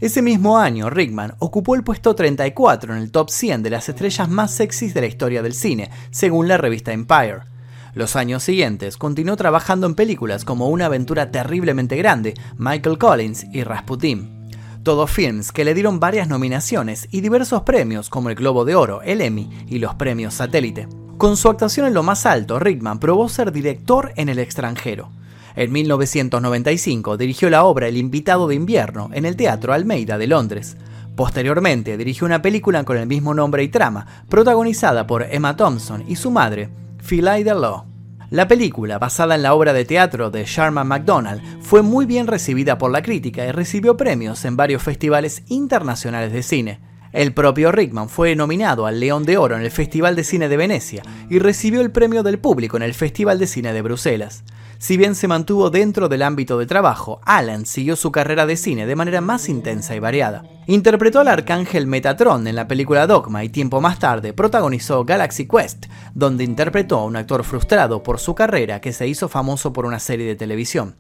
Ese 0.00 0.22
mismo 0.22 0.58
año, 0.58 0.88
Rickman 0.88 1.34
ocupó 1.38 1.75
el 1.75 1.84
puesto 1.84 2.14
34 2.14 2.94
en 2.94 3.02
el 3.02 3.10
top 3.10 3.28
100 3.30 3.62
de 3.62 3.70
las 3.70 3.88
estrellas 3.88 4.30
más 4.30 4.50
sexys 4.50 4.94
de 4.94 5.02
la 5.02 5.06
historia 5.06 5.42
del 5.42 5.54
cine, 5.54 5.90
según 6.10 6.49
la 6.49 6.56
revista 6.56 6.92
Empire. 6.92 7.40
Los 7.94 8.16
años 8.16 8.42
siguientes 8.42 8.96
continuó 8.96 9.37
trabajando 9.37 9.87
en 9.87 9.94
películas 9.94 10.44
como 10.44 10.68
Una 10.68 10.87
aventura 10.87 11.30
terriblemente 11.30 11.96
grande, 11.96 12.34
Michael 12.56 12.99
Collins 12.99 13.46
y 13.52 13.62
Rasputin. 13.62 14.49
Todos 14.82 15.10
films 15.10 15.52
que 15.52 15.66
le 15.66 15.75
dieron 15.75 16.00
varias 16.00 16.28
nominaciones 16.28 17.06
y 17.10 17.20
diversos 17.20 17.62
premios 17.62 18.08
como 18.08 18.30
el 18.30 18.37
Globo 18.37 18.64
de 18.64 18.76
Oro, 18.76 19.02
el 19.02 19.20
Emmy 19.20 19.50
y 19.68 19.80
los 19.80 19.94
premios 19.96 20.34
Satélite. 20.34 20.88
Con 21.20 21.36
su 21.36 21.50
actuación 21.50 21.86
en 21.86 21.92
lo 21.92 22.02
más 22.02 22.24
alto, 22.24 22.58
Rickman 22.58 22.98
probó 22.98 23.28
ser 23.28 23.52
director 23.52 24.10
en 24.16 24.30
el 24.30 24.38
extranjero. 24.38 25.10
En 25.54 25.70
1995 25.70 27.18
dirigió 27.18 27.50
la 27.50 27.64
obra 27.64 27.88
El 27.88 27.98
invitado 27.98 28.48
de 28.48 28.54
invierno 28.54 29.10
en 29.12 29.26
el 29.26 29.36
Teatro 29.36 29.74
Almeida 29.74 30.16
de 30.16 30.26
Londres. 30.26 30.78
Posteriormente 31.16 31.98
dirigió 31.98 32.24
una 32.24 32.40
película 32.40 32.84
con 32.84 32.96
el 32.96 33.06
mismo 33.06 33.34
nombre 33.34 33.62
y 33.62 33.68
trama, 33.68 34.06
protagonizada 34.30 35.06
por 35.06 35.24
Emma 35.24 35.56
Thompson 35.56 36.04
y 36.08 36.16
su 36.16 36.30
madre, 36.30 36.70
Philaida 37.04 37.52
Law. 37.52 37.84
La 38.30 38.48
película, 38.48 38.98
basada 38.98 39.34
en 39.34 39.42
la 39.42 39.52
obra 39.52 39.74
de 39.74 39.84
teatro 39.84 40.30
de 40.30 40.46
Sharman 40.46 40.88
MacDonald, 40.88 41.42
fue 41.60 41.82
muy 41.82 42.06
bien 42.06 42.28
recibida 42.28 42.78
por 42.78 42.90
la 42.90 43.02
crítica 43.02 43.44
y 43.44 43.52
recibió 43.52 43.94
premios 43.98 44.46
en 44.46 44.56
varios 44.56 44.82
festivales 44.82 45.42
internacionales 45.48 46.32
de 46.32 46.42
cine. 46.42 46.89
El 47.12 47.34
propio 47.34 47.72
Rickman 47.72 48.08
fue 48.08 48.36
nominado 48.36 48.86
al 48.86 49.00
León 49.00 49.24
de 49.24 49.36
Oro 49.36 49.56
en 49.56 49.62
el 49.62 49.72
Festival 49.72 50.14
de 50.14 50.22
Cine 50.22 50.48
de 50.48 50.56
Venecia 50.56 51.02
y 51.28 51.40
recibió 51.40 51.80
el 51.80 51.90
premio 51.90 52.22
del 52.22 52.38
público 52.38 52.76
en 52.76 52.84
el 52.84 52.94
Festival 52.94 53.40
de 53.40 53.48
Cine 53.48 53.72
de 53.72 53.82
Bruselas. 53.82 54.44
Si 54.78 54.96
bien 54.96 55.16
se 55.16 55.26
mantuvo 55.26 55.70
dentro 55.70 56.08
del 56.08 56.22
ámbito 56.22 56.56
de 56.56 56.66
trabajo, 56.66 57.20
Alan 57.24 57.66
siguió 57.66 57.96
su 57.96 58.12
carrera 58.12 58.46
de 58.46 58.56
cine 58.56 58.86
de 58.86 58.94
manera 58.94 59.20
más 59.20 59.48
intensa 59.48 59.96
y 59.96 59.98
variada. 59.98 60.44
Interpretó 60.68 61.18
al 61.18 61.28
arcángel 61.28 61.88
Metatron 61.88 62.46
en 62.46 62.54
la 62.54 62.68
película 62.68 63.08
Dogma 63.08 63.42
y 63.42 63.48
tiempo 63.48 63.80
más 63.80 63.98
tarde 63.98 64.32
protagonizó 64.32 65.04
Galaxy 65.04 65.48
Quest, 65.48 65.86
donde 66.14 66.44
interpretó 66.44 67.00
a 67.00 67.04
un 67.04 67.16
actor 67.16 67.42
frustrado 67.42 68.04
por 68.04 68.20
su 68.20 68.36
carrera 68.36 68.80
que 68.80 68.92
se 68.92 69.08
hizo 69.08 69.28
famoso 69.28 69.72
por 69.72 69.84
una 69.84 69.98
serie 69.98 70.26
de 70.26 70.36
televisión. 70.36 70.94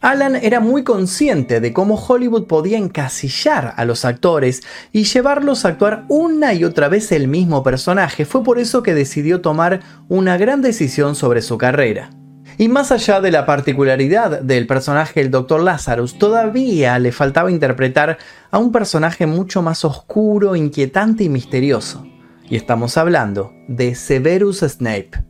Alan 0.00 0.36
era 0.36 0.60
muy 0.60 0.84
consciente 0.84 1.60
de 1.60 1.72
cómo 1.72 1.94
Hollywood 1.94 2.46
podía 2.46 2.78
encasillar 2.78 3.74
a 3.76 3.84
los 3.84 4.04
actores 4.04 4.62
y 4.92 5.04
llevarlos 5.04 5.64
a 5.64 5.68
actuar 5.68 6.04
una 6.08 6.54
y 6.54 6.64
otra 6.64 6.88
vez 6.88 7.12
el 7.12 7.28
mismo 7.28 7.62
personaje. 7.62 8.24
Fue 8.24 8.42
por 8.42 8.58
eso 8.58 8.82
que 8.82 8.94
decidió 8.94 9.40
tomar 9.40 9.80
una 10.08 10.36
gran 10.36 10.62
decisión 10.62 11.14
sobre 11.14 11.42
su 11.42 11.58
carrera. 11.58 12.10
Y 12.58 12.68
más 12.68 12.92
allá 12.92 13.20
de 13.20 13.30
la 13.30 13.46
particularidad 13.46 14.42
del 14.42 14.66
personaje 14.66 15.20
del 15.20 15.30
Dr. 15.30 15.62
Lazarus, 15.62 16.18
todavía 16.18 16.98
le 16.98 17.10
faltaba 17.10 17.50
interpretar 17.50 18.18
a 18.50 18.58
un 18.58 18.70
personaje 18.70 19.26
mucho 19.26 19.62
más 19.62 19.84
oscuro, 19.84 20.56
inquietante 20.56 21.24
y 21.24 21.30
misterioso. 21.30 22.04
Y 22.50 22.56
estamos 22.56 22.98
hablando 22.98 23.52
de 23.68 23.94
Severus 23.94 24.58
Snape. 24.58 25.29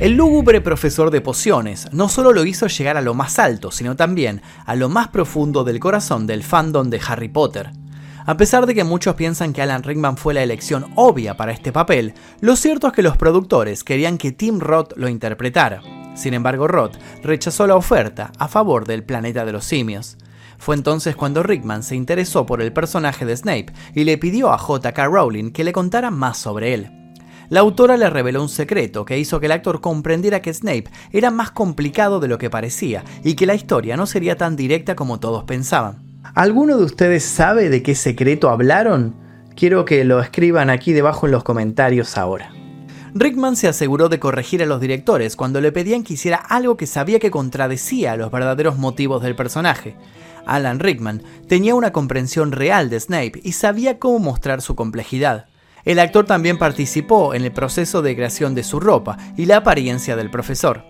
El 0.00 0.12
lúgubre 0.12 0.60
profesor 0.60 1.10
de 1.10 1.20
pociones 1.20 1.88
no 1.92 2.08
solo 2.08 2.32
lo 2.32 2.44
hizo 2.44 2.68
llegar 2.68 2.96
a 2.96 3.00
lo 3.00 3.14
más 3.14 3.40
alto, 3.40 3.72
sino 3.72 3.96
también 3.96 4.42
a 4.64 4.76
lo 4.76 4.88
más 4.88 5.08
profundo 5.08 5.64
del 5.64 5.80
corazón 5.80 6.24
del 6.24 6.44
fandom 6.44 6.88
de 6.88 7.00
Harry 7.04 7.28
Potter. 7.28 7.72
A 8.24 8.36
pesar 8.36 8.66
de 8.66 8.76
que 8.76 8.84
muchos 8.84 9.16
piensan 9.16 9.52
que 9.52 9.60
Alan 9.60 9.82
Rickman 9.82 10.16
fue 10.16 10.34
la 10.34 10.44
elección 10.44 10.92
obvia 10.94 11.36
para 11.36 11.50
este 11.50 11.72
papel, 11.72 12.14
lo 12.40 12.54
cierto 12.54 12.86
es 12.86 12.92
que 12.92 13.02
los 13.02 13.16
productores 13.16 13.82
querían 13.82 14.18
que 14.18 14.30
Tim 14.30 14.60
Roth 14.60 14.92
lo 14.94 15.08
interpretara. 15.08 15.82
Sin 16.14 16.32
embargo, 16.32 16.68
Roth 16.68 16.94
rechazó 17.24 17.66
la 17.66 17.74
oferta 17.74 18.30
a 18.38 18.46
favor 18.46 18.86
del 18.86 19.02
planeta 19.02 19.44
de 19.44 19.50
los 19.50 19.64
simios. 19.64 20.16
Fue 20.58 20.76
entonces 20.76 21.16
cuando 21.16 21.42
Rickman 21.42 21.82
se 21.82 21.96
interesó 21.96 22.46
por 22.46 22.62
el 22.62 22.72
personaje 22.72 23.24
de 23.24 23.36
Snape 23.36 23.72
y 23.96 24.04
le 24.04 24.16
pidió 24.16 24.52
a 24.52 24.58
J.K. 24.58 25.06
Rowling 25.06 25.50
que 25.50 25.64
le 25.64 25.72
contara 25.72 26.12
más 26.12 26.38
sobre 26.38 26.74
él. 26.74 26.97
La 27.50 27.60
autora 27.60 27.96
le 27.96 28.10
reveló 28.10 28.42
un 28.42 28.50
secreto 28.50 29.06
que 29.06 29.18
hizo 29.18 29.40
que 29.40 29.46
el 29.46 29.52
actor 29.52 29.80
comprendiera 29.80 30.42
que 30.42 30.52
Snape 30.52 30.84
era 31.12 31.30
más 31.30 31.50
complicado 31.50 32.20
de 32.20 32.28
lo 32.28 32.36
que 32.36 32.50
parecía 32.50 33.04
y 33.24 33.34
que 33.34 33.46
la 33.46 33.54
historia 33.54 33.96
no 33.96 34.06
sería 34.06 34.36
tan 34.36 34.54
directa 34.54 34.94
como 34.94 35.18
todos 35.18 35.44
pensaban. 35.44 36.02
¿Alguno 36.34 36.76
de 36.76 36.84
ustedes 36.84 37.24
sabe 37.24 37.70
de 37.70 37.82
qué 37.82 37.94
secreto 37.94 38.50
hablaron? 38.50 39.14
Quiero 39.56 39.86
que 39.86 40.04
lo 40.04 40.20
escriban 40.20 40.68
aquí 40.68 40.92
debajo 40.92 41.26
en 41.26 41.32
los 41.32 41.42
comentarios 41.42 42.18
ahora. 42.18 42.52
Rickman 43.14 43.56
se 43.56 43.66
aseguró 43.66 44.10
de 44.10 44.20
corregir 44.20 44.62
a 44.62 44.66
los 44.66 44.80
directores 44.80 45.34
cuando 45.34 45.62
le 45.62 45.72
pedían 45.72 46.04
que 46.04 46.14
hiciera 46.14 46.36
algo 46.36 46.76
que 46.76 46.86
sabía 46.86 47.18
que 47.18 47.30
contradecía 47.30 48.16
los 48.16 48.30
verdaderos 48.30 48.76
motivos 48.76 49.22
del 49.22 49.34
personaje. 49.34 49.96
Alan 50.44 50.80
Rickman 50.80 51.22
tenía 51.48 51.74
una 51.74 51.92
comprensión 51.92 52.52
real 52.52 52.90
de 52.90 53.00
Snape 53.00 53.40
y 53.42 53.52
sabía 53.52 53.98
cómo 53.98 54.18
mostrar 54.18 54.60
su 54.60 54.76
complejidad. 54.76 55.46
El 55.84 55.98
actor 55.98 56.26
también 56.26 56.58
participó 56.58 57.34
en 57.34 57.44
el 57.44 57.52
proceso 57.52 58.02
de 58.02 58.14
creación 58.14 58.54
de 58.54 58.64
su 58.64 58.80
ropa 58.80 59.16
y 59.36 59.46
la 59.46 59.58
apariencia 59.58 60.16
del 60.16 60.30
profesor. 60.30 60.84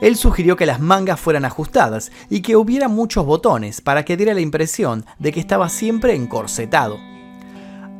Él 0.00 0.16
sugirió 0.16 0.56
que 0.56 0.66
las 0.66 0.80
mangas 0.80 1.20
fueran 1.20 1.44
ajustadas 1.44 2.10
y 2.30 2.40
que 2.40 2.56
hubiera 2.56 2.88
muchos 2.88 3.26
botones 3.26 3.80
para 3.80 4.04
que 4.04 4.16
diera 4.16 4.34
la 4.34 4.40
impresión 4.40 5.04
de 5.18 5.32
que 5.32 5.40
estaba 5.40 5.68
siempre 5.68 6.14
encorsetado. 6.14 6.98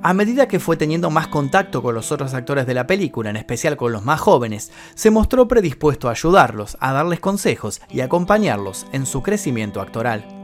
A 0.02 0.14
medida 0.14 0.48
que 0.48 0.60
fue 0.60 0.78
teniendo 0.78 1.10
más 1.10 1.28
contacto 1.28 1.82
con 1.82 1.94
los 1.94 2.10
otros 2.10 2.32
actores 2.32 2.66
de 2.66 2.72
la 2.72 2.86
película, 2.86 3.28
en 3.28 3.36
especial 3.36 3.76
con 3.76 3.92
los 3.92 4.02
más 4.02 4.18
jóvenes, 4.18 4.72
se 4.94 5.10
mostró 5.10 5.46
predispuesto 5.46 6.08
a 6.08 6.12
ayudarlos, 6.12 6.78
a 6.80 6.92
darles 6.92 7.20
consejos 7.20 7.82
y 7.90 8.00
acompañarlos 8.00 8.86
en 8.92 9.04
su 9.04 9.22
crecimiento 9.22 9.82
actoral. 9.82 10.39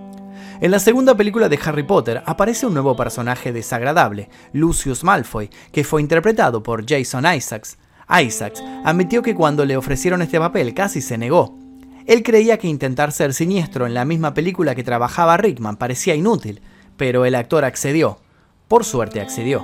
En 0.58 0.70
la 0.70 0.78
segunda 0.78 1.14
película 1.14 1.50
de 1.50 1.58
Harry 1.62 1.82
Potter 1.82 2.22
aparece 2.24 2.64
un 2.66 2.72
nuevo 2.72 2.96
personaje 2.96 3.52
desagradable, 3.52 4.30
Lucius 4.54 5.04
Malfoy, 5.04 5.50
que 5.70 5.84
fue 5.84 6.00
interpretado 6.00 6.62
por 6.62 6.86
Jason 6.88 7.26
Isaacs. 7.26 7.76
Isaacs 8.08 8.64
admitió 8.82 9.20
que 9.22 9.34
cuando 9.34 9.66
le 9.66 9.76
ofrecieron 9.76 10.22
este 10.22 10.38
papel 10.38 10.72
casi 10.72 11.02
se 11.02 11.18
negó. 11.18 11.58
Él 12.06 12.22
creía 12.22 12.56
que 12.56 12.68
intentar 12.68 13.12
ser 13.12 13.34
siniestro 13.34 13.86
en 13.86 13.92
la 13.92 14.06
misma 14.06 14.32
película 14.32 14.74
que 14.74 14.84
trabajaba 14.84 15.36
Rickman 15.36 15.76
parecía 15.76 16.14
inútil, 16.14 16.62
pero 16.96 17.26
el 17.26 17.34
actor 17.34 17.64
accedió. 17.66 18.18
Por 18.66 18.84
suerte 18.84 19.20
accedió. 19.20 19.62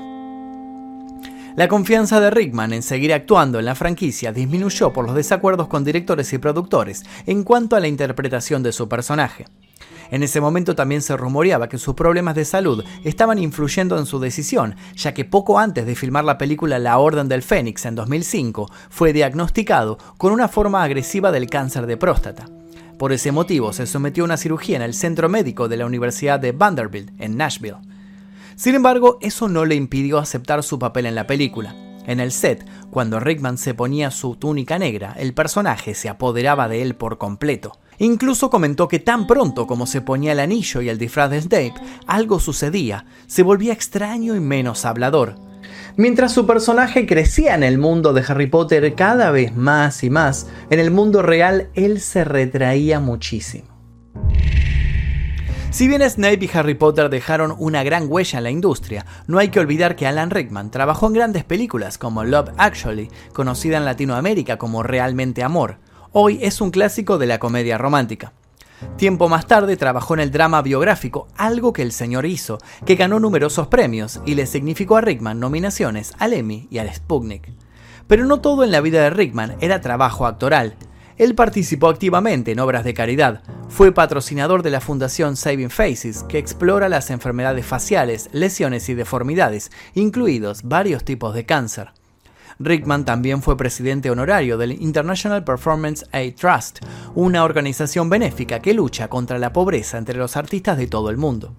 La 1.56 1.68
confianza 1.68 2.20
de 2.20 2.30
Rickman 2.30 2.74
en 2.74 2.82
seguir 2.82 3.14
actuando 3.14 3.58
en 3.58 3.64
la 3.64 3.74
franquicia 3.74 4.32
disminuyó 4.32 4.92
por 4.92 5.06
los 5.06 5.14
desacuerdos 5.14 5.68
con 5.68 5.84
directores 5.84 6.32
y 6.34 6.38
productores 6.38 7.02
en 7.26 7.44
cuanto 7.44 7.76
a 7.76 7.80
la 7.80 7.88
interpretación 7.88 8.62
de 8.62 8.72
su 8.72 8.88
personaje. 8.88 9.46
En 10.12 10.22
ese 10.22 10.42
momento 10.42 10.74
también 10.74 11.00
se 11.00 11.16
rumoreaba 11.16 11.70
que 11.70 11.78
sus 11.78 11.94
problemas 11.94 12.34
de 12.34 12.44
salud 12.44 12.84
estaban 13.02 13.38
influyendo 13.38 13.98
en 13.98 14.04
su 14.04 14.20
decisión, 14.20 14.76
ya 14.94 15.14
que 15.14 15.24
poco 15.24 15.58
antes 15.58 15.86
de 15.86 15.94
filmar 15.94 16.22
la 16.22 16.36
película 16.36 16.78
La 16.78 16.98
Orden 16.98 17.28
del 17.28 17.40
Fénix 17.40 17.86
en 17.86 17.94
2005, 17.94 18.70
fue 18.90 19.14
diagnosticado 19.14 19.96
con 20.18 20.34
una 20.34 20.48
forma 20.48 20.82
agresiva 20.82 21.32
del 21.32 21.48
cáncer 21.48 21.86
de 21.86 21.96
próstata. 21.96 22.44
Por 22.98 23.14
ese 23.14 23.32
motivo 23.32 23.72
se 23.72 23.86
sometió 23.86 24.24
a 24.24 24.26
una 24.26 24.36
cirugía 24.36 24.76
en 24.76 24.82
el 24.82 24.92
centro 24.92 25.30
médico 25.30 25.66
de 25.66 25.78
la 25.78 25.86
Universidad 25.86 26.38
de 26.38 26.52
Vanderbilt, 26.52 27.10
en 27.18 27.38
Nashville. 27.38 27.78
Sin 28.54 28.74
embargo, 28.74 29.16
eso 29.22 29.48
no 29.48 29.64
le 29.64 29.76
impidió 29.76 30.18
aceptar 30.18 30.62
su 30.62 30.78
papel 30.78 31.06
en 31.06 31.14
la 31.14 31.26
película. 31.26 31.74
En 32.06 32.20
el 32.20 32.32
set, 32.32 32.66
cuando 32.90 33.18
Rickman 33.18 33.56
se 33.56 33.72
ponía 33.72 34.10
su 34.10 34.36
túnica 34.36 34.78
negra, 34.78 35.14
el 35.18 35.32
personaje 35.32 35.94
se 35.94 36.10
apoderaba 36.10 36.68
de 36.68 36.82
él 36.82 36.96
por 36.96 37.16
completo. 37.16 37.78
Incluso 37.98 38.50
comentó 38.50 38.88
que 38.88 38.98
tan 38.98 39.26
pronto 39.26 39.66
como 39.66 39.86
se 39.86 40.00
ponía 40.00 40.32
el 40.32 40.40
anillo 40.40 40.80
y 40.80 40.88
el 40.88 40.98
disfraz 40.98 41.30
de 41.30 41.40
Snape, 41.40 41.74
algo 42.06 42.40
sucedía, 42.40 43.04
se 43.26 43.42
volvía 43.42 43.72
extraño 43.72 44.34
y 44.34 44.40
menos 44.40 44.84
hablador. 44.84 45.36
Mientras 45.96 46.32
su 46.32 46.46
personaje 46.46 47.06
crecía 47.06 47.54
en 47.54 47.62
el 47.62 47.78
mundo 47.78 48.12
de 48.12 48.24
Harry 48.26 48.46
Potter 48.46 48.94
cada 48.94 49.30
vez 49.30 49.54
más 49.54 50.02
y 50.02 50.10
más, 50.10 50.46
en 50.70 50.80
el 50.80 50.90
mundo 50.90 51.22
real 51.22 51.68
él 51.74 52.00
se 52.00 52.24
retraía 52.24 52.98
muchísimo. 52.98 53.68
Si 55.72 55.88
bien 55.88 56.02
Snape 56.02 56.44
y 56.44 56.50
Harry 56.52 56.74
Potter 56.74 57.08
dejaron 57.08 57.54
una 57.58 57.82
gran 57.82 58.04
huella 58.06 58.38
en 58.38 58.44
la 58.44 58.50
industria, 58.50 59.06
no 59.26 59.38
hay 59.38 59.48
que 59.48 59.58
olvidar 59.58 59.96
que 59.96 60.06
Alan 60.06 60.28
Rickman 60.28 60.70
trabajó 60.70 61.06
en 61.06 61.14
grandes 61.14 61.44
películas 61.44 61.96
como 61.96 62.24
Love 62.24 62.50
Actually, 62.58 63.10
conocida 63.32 63.78
en 63.78 63.86
Latinoamérica 63.86 64.58
como 64.58 64.82
Realmente 64.82 65.42
Amor. 65.42 65.78
Hoy 66.14 66.38
es 66.42 66.60
un 66.60 66.70
clásico 66.70 67.16
de 67.16 67.26
la 67.26 67.38
comedia 67.38 67.78
romántica. 67.78 68.34
Tiempo 68.98 69.30
más 69.30 69.46
tarde 69.46 69.78
trabajó 69.78 70.12
en 70.12 70.20
el 70.20 70.30
drama 70.30 70.60
biográfico, 70.60 71.26
algo 71.38 71.72
que 71.72 71.80
el 71.80 71.90
señor 71.90 72.26
hizo, 72.26 72.58
que 72.84 72.96
ganó 72.96 73.18
numerosos 73.18 73.68
premios 73.68 74.20
y 74.26 74.34
le 74.34 74.44
significó 74.44 74.98
a 74.98 75.00
Rickman 75.00 75.40
nominaciones 75.40 76.12
al 76.18 76.34
Emmy 76.34 76.68
y 76.70 76.76
al 76.76 76.92
Sputnik. 76.92 77.50
Pero 78.08 78.26
no 78.26 78.42
todo 78.42 78.62
en 78.62 78.72
la 78.72 78.82
vida 78.82 79.02
de 79.02 79.08
Rickman 79.08 79.56
era 79.62 79.80
trabajo 79.80 80.26
actoral. 80.26 80.74
Él 81.16 81.34
participó 81.34 81.88
activamente 81.88 82.52
en 82.52 82.60
obras 82.60 82.84
de 82.84 82.92
caridad, 82.92 83.42
fue 83.70 83.90
patrocinador 83.90 84.62
de 84.62 84.68
la 84.68 84.82
Fundación 84.82 85.34
Saving 85.34 85.70
Faces, 85.70 86.24
que 86.24 86.36
explora 86.36 86.90
las 86.90 87.08
enfermedades 87.08 87.64
faciales, 87.64 88.28
lesiones 88.32 88.86
y 88.90 88.94
deformidades, 88.94 89.70
incluidos 89.94 90.64
varios 90.64 91.04
tipos 91.04 91.34
de 91.34 91.46
cáncer. 91.46 91.92
Rickman 92.64 93.04
también 93.04 93.42
fue 93.42 93.56
presidente 93.56 94.10
honorario 94.10 94.56
del 94.56 94.80
International 94.80 95.42
Performance 95.42 96.06
Aid 96.12 96.36
Trust, 96.36 96.78
una 97.14 97.44
organización 97.44 98.08
benéfica 98.08 98.60
que 98.60 98.72
lucha 98.72 99.08
contra 99.08 99.38
la 99.38 99.52
pobreza 99.52 99.98
entre 99.98 100.16
los 100.16 100.36
artistas 100.36 100.78
de 100.78 100.86
todo 100.86 101.10
el 101.10 101.16
mundo. 101.16 101.54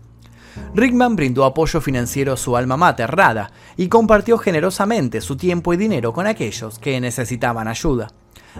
Rickman 0.73 1.15
brindó 1.15 1.45
apoyo 1.45 1.81
financiero 1.81 2.33
a 2.33 2.37
su 2.37 2.55
alma 2.55 2.77
mater, 2.77 3.11
Rada, 3.11 3.51
y 3.75 3.89
compartió 3.89 4.37
generosamente 4.37 5.19
su 5.19 5.35
tiempo 5.35 5.73
y 5.73 5.77
dinero 5.77 6.13
con 6.13 6.25
aquellos 6.25 6.79
que 6.79 7.01
necesitaban 7.01 7.67
ayuda. 7.67 8.09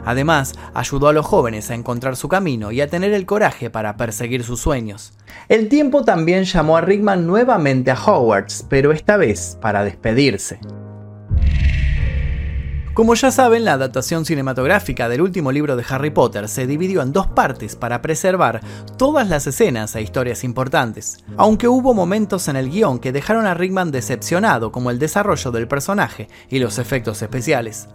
Además, 0.04 0.54
ayudó 0.74 1.08
a 1.08 1.14
los 1.14 1.26
jóvenes 1.26 1.70
a 1.70 1.76
encontrar 1.76 2.16
su 2.16 2.28
camino 2.28 2.72
y 2.72 2.82
a 2.82 2.90
tener 2.90 3.14
el 3.14 3.26
coraje 3.26 3.70
para 3.70 3.96
perseguir 3.96 4.44
sus 4.44 4.60
sueños. 4.60 5.14
El 5.50 5.70
tiempo 5.70 6.04
también 6.04 6.46
llamó 6.46 6.78
a 6.78 6.82
Rickman 6.82 7.28
nuevamente 7.28 7.92
a 7.92 7.96
Hogwarts, 7.96 8.66
pero 8.68 8.92
esta 8.92 9.18
vez 9.18 9.58
para 9.62 9.84
despedirse. 9.84 10.60
Como 12.94 13.16
ya 13.16 13.32
saben, 13.32 13.66
la 13.66 13.74
adaptación 13.74 14.24
cinematográfica 14.24 15.10
del 15.10 15.22
último 15.22 15.52
libro 15.52 15.76
de 15.76 15.84
Harry 15.90 16.12
Potter 16.12 16.48
se 16.48 16.68
dividió 16.68 17.02
en 17.02 17.12
dos 17.12 17.26
partes 17.26 17.76
para 17.76 18.04
preservar 18.04 18.62
todas 18.98 19.28
las 19.28 19.48
escenas 19.48 19.96
e 19.96 20.04
historias 20.04 20.44
importantes, 20.44 21.18
aunque 21.36 21.68
hubo 21.68 21.96
momentos 21.96 22.48
en 22.50 22.56
el 22.56 22.70
guion 22.70 23.00
que 23.00 23.12
dejaron 23.12 23.48
a 23.48 23.56
Rickman 23.56 23.90
decepcionado 23.90 24.72
como 24.72 24.92
el 24.92 25.00
desarrollo 25.00 25.50
del 25.50 25.68
personaje 25.68 26.28
y 26.52 26.60
los 26.60 26.78
efectos 26.78 27.20
especiales. 27.24 27.88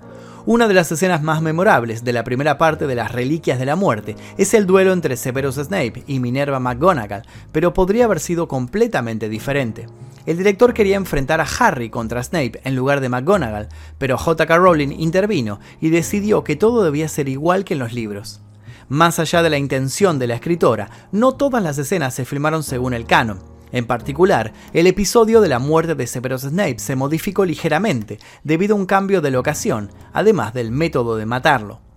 Una 0.47 0.67
de 0.67 0.75
las 0.75 0.91
escenas 0.91 1.23
más 1.23 1.43
memorables 1.43 2.03
de 2.03 2.13
la 2.13 2.25
primera 2.25 2.59
parte 2.59 2.89
de 2.89 2.97
las 2.97 3.13
Reliquias 3.13 3.61
de 3.61 3.67
la 3.67 3.77
Muerte 3.77 4.17
es 4.37 4.53
el 4.53 4.67
duelo 4.67 4.93
entre 4.93 5.17
Severus 5.17 5.57
Snape 5.57 6.03
y 6.09 6.19
Minerva 6.19 6.59
McGonagall, 6.59 7.23
pero 7.53 7.73
podría 7.73 8.07
haber 8.07 8.19
sido 8.19 8.49
completamente 8.49 9.29
diferente. 9.29 9.87
El 10.29 10.37
director 10.37 10.75
quería 10.75 10.97
enfrentar 10.97 11.41
a 11.41 11.47
Harry 11.59 11.89
contra 11.89 12.23
Snape 12.23 12.61
en 12.63 12.77
lugar 12.77 13.01
de 13.01 13.09
McGonagall, 13.09 13.71
pero 13.97 14.19
J.K. 14.19 14.59
Rowling 14.59 14.91
intervino 14.99 15.59
y 15.81 15.89
decidió 15.89 16.45
que 16.45 16.55
todo 16.55 16.85
debía 16.85 17.09
ser 17.09 17.31
igual 17.31 17.65
que 17.65 17.73
en 17.73 17.81
los 17.81 17.95
libros. 17.95 18.43
Más 18.91 19.19
allá 19.19 19.43
de 19.43 19.49
la 19.49 19.57
intención 19.57 20.19
de 20.19 20.27
la 20.27 20.35
escritora, 20.35 20.91
no 21.13 21.33
todas 21.33 21.63
las 21.63 21.79
escenas 21.79 22.13
se 22.13 22.27
filmaron 22.27 22.63
según 22.63 22.93
el 22.93 23.07
canon. 23.07 23.39
En 23.73 23.87
particular, 23.87 24.53
el 24.75 24.87
episodio 24.87 25.41
de 25.41 25.49
la 25.49 25.61
muerte 25.61 25.95
de 25.95 26.07
Severus 26.07 26.43
Snape 26.43 26.79
se 26.79 26.95
modificó 26.95 27.47
ligeramente 27.47 28.19
debido 28.45 28.75
a 28.75 28.79
un 28.79 28.85
cambio 28.85 29.23
de 29.23 29.31
locación, 29.31 29.91
además 30.13 30.53
del 30.53 30.71
método 30.71 31.17
de 31.17 31.25
matarlo. 31.25 31.88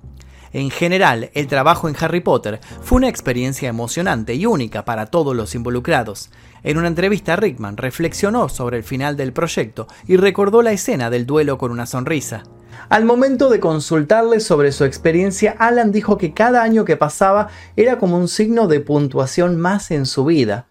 En 0.54 0.70
general, 0.70 1.30
el 1.34 1.48
trabajo 1.48 1.88
en 1.88 1.96
Harry 2.00 2.20
Potter 2.20 2.60
fue 2.82 2.98
una 2.98 3.10
experiencia 3.10 3.70
emocionante 3.70 4.36
y 4.36 4.46
única 4.46 4.84
para 4.84 5.06
todos 5.06 5.36
los 5.36 5.56
involucrados. 5.56 6.30
En 6.64 6.78
una 6.78 6.88
entrevista, 6.88 7.38
Rickman 7.38 7.78
reflexionó 7.78 8.50
sobre 8.50 8.78
el 8.78 8.84
final 8.84 9.16
del 9.16 9.32
proyecto 9.32 9.88
y 10.08 10.18
recordó 10.18 10.62
la 10.62 10.74
escena 10.74 11.10
del 11.10 11.26
duelo 11.26 11.58
con 11.58 11.72
una 11.72 11.86
sonrisa. 11.86 12.44
Al 12.90 13.06
momento 13.06 13.50
de 13.50 13.62
consultarle 13.62 14.42
sobre 14.42 14.74
su 14.74 14.84
experiencia, 14.84 15.56
Alan 15.58 15.94
dijo 15.94 16.18
que 16.18 16.34
cada 16.34 16.62
año 16.62 16.84
que 16.84 16.98
pasaba 16.98 17.48
era 17.78 17.98
como 17.98 18.18
un 18.18 18.28
signo 18.28 18.68
de 18.68 18.82
puntuación 18.82 19.58
más 19.58 19.92
en 19.92 20.06
su 20.06 20.26
vida. 20.26 20.68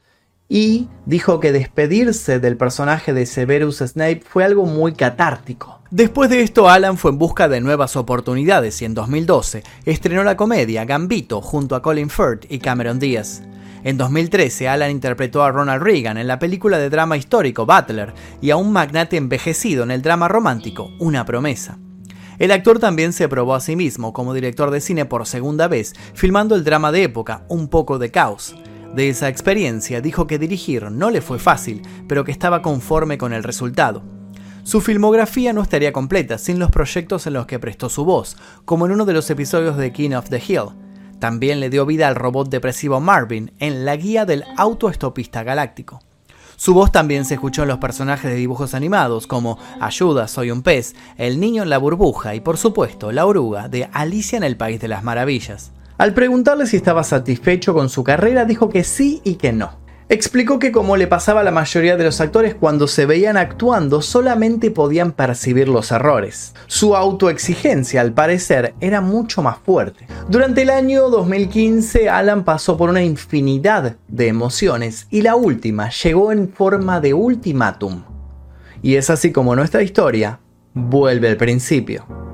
Y 0.48 0.88
dijo 1.06 1.40
que 1.40 1.52
despedirse 1.52 2.40
del 2.40 2.56
personaje 2.56 3.14
de 3.14 3.24
Severus 3.24 3.78
Snape 3.78 4.22
fue 4.28 4.44
algo 4.44 4.66
muy 4.66 4.92
catártico. 4.92 5.79
Después 5.90 6.30
de 6.30 6.42
esto, 6.42 6.68
Alan 6.68 6.96
fue 6.96 7.10
en 7.10 7.18
busca 7.18 7.48
de 7.48 7.60
nuevas 7.60 7.96
oportunidades 7.96 8.80
y 8.80 8.84
en 8.84 8.94
2012 8.94 9.64
estrenó 9.84 10.22
la 10.22 10.36
comedia 10.36 10.84
Gambito 10.84 11.40
junto 11.40 11.74
a 11.74 11.82
Colin 11.82 12.08
Firth 12.08 12.46
y 12.48 12.60
Cameron 12.60 13.00
Diaz. 13.00 13.42
En 13.82 13.98
2013, 13.98 14.68
Alan 14.68 14.92
interpretó 14.92 15.42
a 15.42 15.50
Ronald 15.50 15.82
Reagan 15.82 16.16
en 16.16 16.28
la 16.28 16.38
película 16.38 16.78
de 16.78 16.90
drama 16.90 17.16
histórico 17.16 17.66
Butler 17.66 18.14
y 18.40 18.50
a 18.50 18.56
un 18.56 18.70
magnate 18.70 19.16
envejecido 19.16 19.82
en 19.82 19.90
el 19.90 20.00
drama 20.00 20.28
romántico 20.28 20.92
Una 21.00 21.24
promesa. 21.24 21.80
El 22.38 22.52
actor 22.52 22.78
también 22.78 23.12
se 23.12 23.28
probó 23.28 23.56
a 23.56 23.60
sí 23.60 23.74
mismo 23.74 24.12
como 24.12 24.32
director 24.32 24.70
de 24.70 24.80
cine 24.80 25.06
por 25.06 25.26
segunda 25.26 25.66
vez, 25.66 25.94
filmando 26.14 26.54
el 26.54 26.62
drama 26.62 26.92
de 26.92 27.02
época 27.02 27.42
Un 27.48 27.66
poco 27.66 27.98
de 27.98 28.12
caos. 28.12 28.54
De 28.94 29.08
esa 29.08 29.28
experiencia 29.28 30.00
dijo 30.00 30.28
que 30.28 30.38
dirigir 30.38 30.88
no 30.92 31.10
le 31.10 31.20
fue 31.20 31.40
fácil, 31.40 31.82
pero 32.06 32.24
que 32.24 32.30
estaba 32.30 32.62
conforme 32.62 33.18
con 33.18 33.32
el 33.32 33.42
resultado. 33.42 34.19
Su 34.62 34.80
filmografía 34.80 35.52
no 35.52 35.62
estaría 35.62 35.92
completa 35.92 36.38
sin 36.38 36.58
los 36.58 36.70
proyectos 36.70 37.26
en 37.26 37.32
los 37.32 37.46
que 37.46 37.58
prestó 37.58 37.88
su 37.88 38.04
voz, 38.04 38.36
como 38.64 38.86
en 38.86 38.92
uno 38.92 39.06
de 39.06 39.14
los 39.14 39.30
episodios 39.30 39.76
de 39.76 39.92
King 39.92 40.12
of 40.12 40.28
the 40.28 40.42
Hill. 40.46 40.68
También 41.18 41.60
le 41.60 41.70
dio 41.70 41.86
vida 41.86 42.08
al 42.08 42.14
robot 42.14 42.48
depresivo 42.48 43.00
Marvin 43.00 43.52
en 43.58 43.84
La 43.84 43.96
Guía 43.96 44.24
del 44.24 44.44
Autoestopista 44.56 45.42
Galáctico. 45.42 46.00
Su 46.56 46.74
voz 46.74 46.92
también 46.92 47.24
se 47.24 47.34
escuchó 47.34 47.62
en 47.62 47.68
los 47.68 47.78
personajes 47.78 48.30
de 48.30 48.36
dibujos 48.36 48.74
animados 48.74 49.26
como 49.26 49.58
Ayuda, 49.80 50.28
soy 50.28 50.50
un 50.50 50.62
pez, 50.62 50.94
El 51.16 51.40
niño 51.40 51.62
en 51.62 51.70
la 51.70 51.78
burbuja 51.78 52.34
y 52.34 52.40
por 52.40 52.58
supuesto 52.58 53.12
La 53.12 53.24
oruga 53.24 53.68
de 53.68 53.88
Alicia 53.92 54.36
en 54.36 54.44
el 54.44 54.58
País 54.58 54.78
de 54.78 54.88
las 54.88 55.02
Maravillas. 55.02 55.72
Al 55.96 56.12
preguntarle 56.12 56.66
si 56.66 56.76
estaba 56.76 57.02
satisfecho 57.02 57.72
con 57.72 57.88
su 57.88 58.04
carrera 58.04 58.44
dijo 58.44 58.68
que 58.68 58.84
sí 58.84 59.22
y 59.24 59.36
que 59.36 59.54
no. 59.54 59.79
Explicó 60.12 60.58
que 60.58 60.72
como 60.72 60.96
le 60.96 61.06
pasaba 61.06 61.42
a 61.42 61.44
la 61.44 61.52
mayoría 61.52 61.96
de 61.96 62.02
los 62.02 62.20
actores 62.20 62.56
cuando 62.56 62.88
se 62.88 63.06
veían 63.06 63.36
actuando 63.36 64.02
solamente 64.02 64.72
podían 64.72 65.12
percibir 65.12 65.68
los 65.68 65.92
errores. 65.92 66.52
Su 66.66 66.96
autoexigencia 66.96 68.00
al 68.00 68.12
parecer 68.12 68.74
era 68.80 69.00
mucho 69.00 69.40
más 69.40 69.58
fuerte. 69.58 70.08
Durante 70.28 70.62
el 70.62 70.70
año 70.70 71.08
2015 71.10 72.10
Alan 72.10 72.42
pasó 72.42 72.76
por 72.76 72.90
una 72.90 73.04
infinidad 73.04 73.98
de 74.08 74.26
emociones 74.26 75.06
y 75.10 75.22
la 75.22 75.36
última 75.36 75.90
llegó 75.90 76.32
en 76.32 76.52
forma 76.52 77.00
de 77.00 77.14
ultimátum. 77.14 78.02
Y 78.82 78.96
es 78.96 79.10
así 79.10 79.30
como 79.30 79.54
nuestra 79.54 79.80
historia 79.84 80.40
vuelve 80.74 81.28
al 81.28 81.36
principio. 81.36 82.29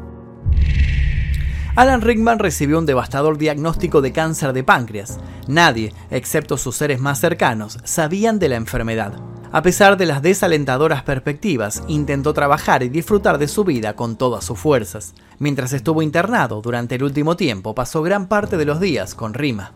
Alan 1.76 2.00
Rickman 2.00 2.38
recibió 2.38 2.78
un 2.78 2.86
devastador 2.86 3.36
diagnóstico 3.36 4.00
de 4.00 4.10
cáncer 4.10 4.54
de 4.54 4.64
páncreas. 4.64 5.18
Nadie, 5.46 5.92
excepto 6.10 6.56
sus 6.56 6.74
seres 6.74 7.00
más 7.00 7.20
cercanos, 7.20 7.78
sabían 7.84 8.38
de 8.38 8.48
la 8.48 8.56
enfermedad. 8.56 9.12
A 9.52 9.60
pesar 9.60 9.98
de 9.98 10.06
las 10.06 10.22
desalentadoras 10.22 11.02
perspectivas, 11.02 11.82
intentó 11.86 12.32
trabajar 12.32 12.82
y 12.82 12.88
disfrutar 12.88 13.36
de 13.36 13.46
su 13.46 13.62
vida 13.62 13.94
con 13.94 14.16
todas 14.16 14.42
sus 14.42 14.58
fuerzas. 14.58 15.12
Mientras 15.38 15.74
estuvo 15.74 16.00
internado 16.00 16.62
durante 16.62 16.94
el 16.94 17.04
último 17.04 17.36
tiempo, 17.36 17.74
pasó 17.74 18.02
gran 18.02 18.26
parte 18.26 18.56
de 18.56 18.64
los 18.64 18.80
días 18.80 19.14
con 19.14 19.34
Rima. 19.34 19.72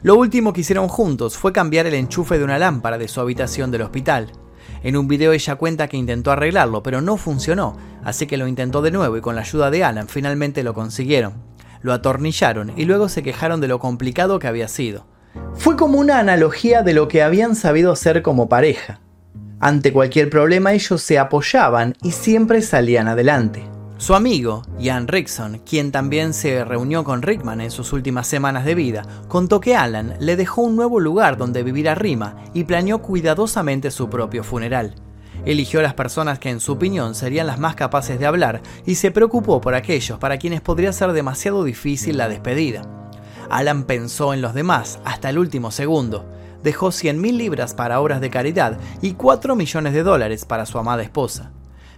Lo 0.00 0.16
último 0.16 0.54
que 0.54 0.62
hicieron 0.62 0.88
juntos 0.88 1.36
fue 1.36 1.52
cambiar 1.52 1.84
el 1.84 1.94
enchufe 1.94 2.38
de 2.38 2.44
una 2.44 2.58
lámpara 2.58 2.96
de 2.96 3.08
su 3.08 3.20
habitación 3.20 3.70
del 3.70 3.82
hospital. 3.82 4.32
En 4.86 4.96
un 4.96 5.08
video 5.08 5.32
ella 5.32 5.56
cuenta 5.56 5.88
que 5.88 5.96
intentó 5.96 6.30
arreglarlo, 6.30 6.80
pero 6.80 7.00
no 7.00 7.16
funcionó, 7.16 7.76
así 8.04 8.28
que 8.28 8.36
lo 8.36 8.46
intentó 8.46 8.82
de 8.82 8.92
nuevo 8.92 9.16
y 9.16 9.20
con 9.20 9.34
la 9.34 9.40
ayuda 9.40 9.68
de 9.68 9.82
Alan 9.82 10.06
finalmente 10.06 10.62
lo 10.62 10.74
consiguieron. 10.74 11.32
Lo 11.82 11.92
atornillaron 11.92 12.72
y 12.76 12.84
luego 12.84 13.08
se 13.08 13.24
quejaron 13.24 13.60
de 13.60 13.66
lo 13.66 13.80
complicado 13.80 14.38
que 14.38 14.46
había 14.46 14.68
sido. 14.68 15.04
Fue 15.56 15.74
como 15.74 15.98
una 15.98 16.20
analogía 16.20 16.82
de 16.82 16.94
lo 16.94 17.08
que 17.08 17.24
habían 17.24 17.56
sabido 17.56 17.90
hacer 17.90 18.22
como 18.22 18.48
pareja. 18.48 19.00
Ante 19.58 19.92
cualquier 19.92 20.30
problema 20.30 20.72
ellos 20.72 21.02
se 21.02 21.18
apoyaban 21.18 21.94
y 22.00 22.12
siempre 22.12 22.62
salían 22.62 23.08
adelante. 23.08 23.64
Su 23.98 24.14
amigo, 24.14 24.60
Ian 24.78 25.08
Rickson, 25.08 25.62
quien 25.64 25.90
también 25.90 26.34
se 26.34 26.66
reunió 26.66 27.02
con 27.02 27.22
Rickman 27.22 27.62
en 27.62 27.70
sus 27.70 27.94
últimas 27.94 28.26
semanas 28.26 28.66
de 28.66 28.74
vida, 28.74 29.06
contó 29.26 29.58
que 29.58 29.74
Alan 29.74 30.16
le 30.20 30.36
dejó 30.36 30.60
un 30.60 30.76
nuevo 30.76 31.00
lugar 31.00 31.38
donde 31.38 31.62
vivir 31.62 31.88
a 31.88 31.94
Rima 31.94 32.36
y 32.52 32.64
planeó 32.64 33.00
cuidadosamente 33.00 33.90
su 33.90 34.10
propio 34.10 34.44
funeral. 34.44 34.94
Eligió 35.46 35.80
las 35.80 35.94
personas 35.94 36.38
que 36.38 36.50
en 36.50 36.60
su 36.60 36.72
opinión 36.72 37.14
serían 37.14 37.46
las 37.46 37.58
más 37.58 37.74
capaces 37.74 38.18
de 38.18 38.26
hablar 38.26 38.60
y 38.84 38.96
se 38.96 39.10
preocupó 39.10 39.62
por 39.62 39.74
aquellos 39.74 40.18
para 40.18 40.36
quienes 40.36 40.60
podría 40.60 40.92
ser 40.92 41.12
demasiado 41.12 41.64
difícil 41.64 42.18
la 42.18 42.28
despedida. 42.28 42.82
Alan 43.48 43.84
pensó 43.84 44.34
en 44.34 44.42
los 44.42 44.52
demás 44.52 44.98
hasta 45.06 45.30
el 45.30 45.38
último 45.38 45.70
segundo. 45.70 46.26
Dejó 46.62 46.88
100.000 46.88 47.34
libras 47.34 47.72
para 47.72 47.98
obras 48.00 48.20
de 48.20 48.28
caridad 48.28 48.76
y 49.00 49.12
4 49.12 49.56
millones 49.56 49.94
de 49.94 50.02
dólares 50.02 50.44
para 50.44 50.66
su 50.66 50.78
amada 50.78 51.02
esposa. 51.02 51.52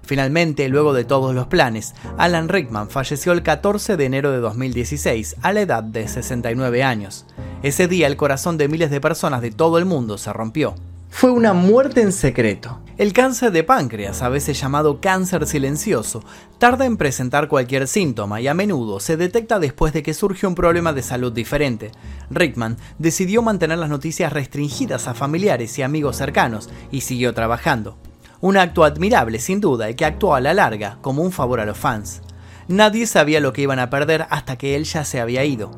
Finalmente, 0.08 0.70
luego 0.70 0.94
de 0.94 1.04
todos 1.04 1.34
los 1.34 1.48
planes, 1.48 1.94
Alan 2.16 2.48
Rickman 2.48 2.88
falleció 2.88 3.32
el 3.32 3.42
14 3.42 3.98
de 3.98 4.06
enero 4.06 4.32
de 4.32 4.38
2016 4.38 5.36
a 5.42 5.52
la 5.52 5.60
edad 5.60 5.82
de 5.82 6.08
69 6.08 6.82
años. 6.82 7.26
Ese 7.62 7.88
día 7.88 8.06
el 8.06 8.16
corazón 8.16 8.56
de 8.56 8.68
miles 8.68 8.90
de 8.90 9.02
personas 9.02 9.42
de 9.42 9.50
todo 9.50 9.76
el 9.76 9.84
mundo 9.84 10.16
se 10.16 10.32
rompió. 10.32 10.74
Fue 11.10 11.30
una 11.30 11.52
muerte 11.52 12.00
en 12.00 12.12
secreto. 12.12 12.80
El 12.96 13.12
cáncer 13.12 13.52
de 13.52 13.64
páncreas, 13.64 14.22
a 14.22 14.30
veces 14.30 14.58
llamado 14.58 14.98
cáncer 15.02 15.46
silencioso, 15.46 16.24
tarda 16.58 16.86
en 16.86 16.96
presentar 16.96 17.48
cualquier 17.48 17.86
síntoma 17.86 18.40
y 18.40 18.48
a 18.48 18.54
menudo 18.54 19.00
se 19.00 19.18
detecta 19.18 19.58
después 19.58 19.92
de 19.92 20.02
que 20.02 20.14
surge 20.14 20.46
un 20.46 20.54
problema 20.54 20.94
de 20.94 21.02
salud 21.02 21.34
diferente. 21.34 21.92
Rickman 22.30 22.78
decidió 22.98 23.42
mantener 23.42 23.76
las 23.76 23.90
noticias 23.90 24.32
restringidas 24.32 25.06
a 25.06 25.12
familiares 25.12 25.78
y 25.78 25.82
amigos 25.82 26.16
cercanos 26.16 26.70
y 26.90 27.02
siguió 27.02 27.34
trabajando. 27.34 27.98
Un 28.40 28.56
acto 28.56 28.84
admirable, 28.84 29.40
sin 29.40 29.60
duda, 29.60 29.90
y 29.90 29.94
que 29.94 30.04
actuó 30.04 30.34
a 30.34 30.40
la 30.40 30.54
larga 30.54 30.98
como 31.00 31.22
un 31.22 31.32
favor 31.32 31.58
a 31.58 31.66
los 31.66 31.76
fans. 31.76 32.22
Nadie 32.68 33.06
sabía 33.06 33.40
lo 33.40 33.52
que 33.52 33.62
iban 33.62 33.78
a 33.78 33.90
perder 33.90 34.26
hasta 34.30 34.56
que 34.56 34.76
él 34.76 34.84
ya 34.84 35.04
se 35.04 35.20
había 35.20 35.44
ido. 35.44 35.70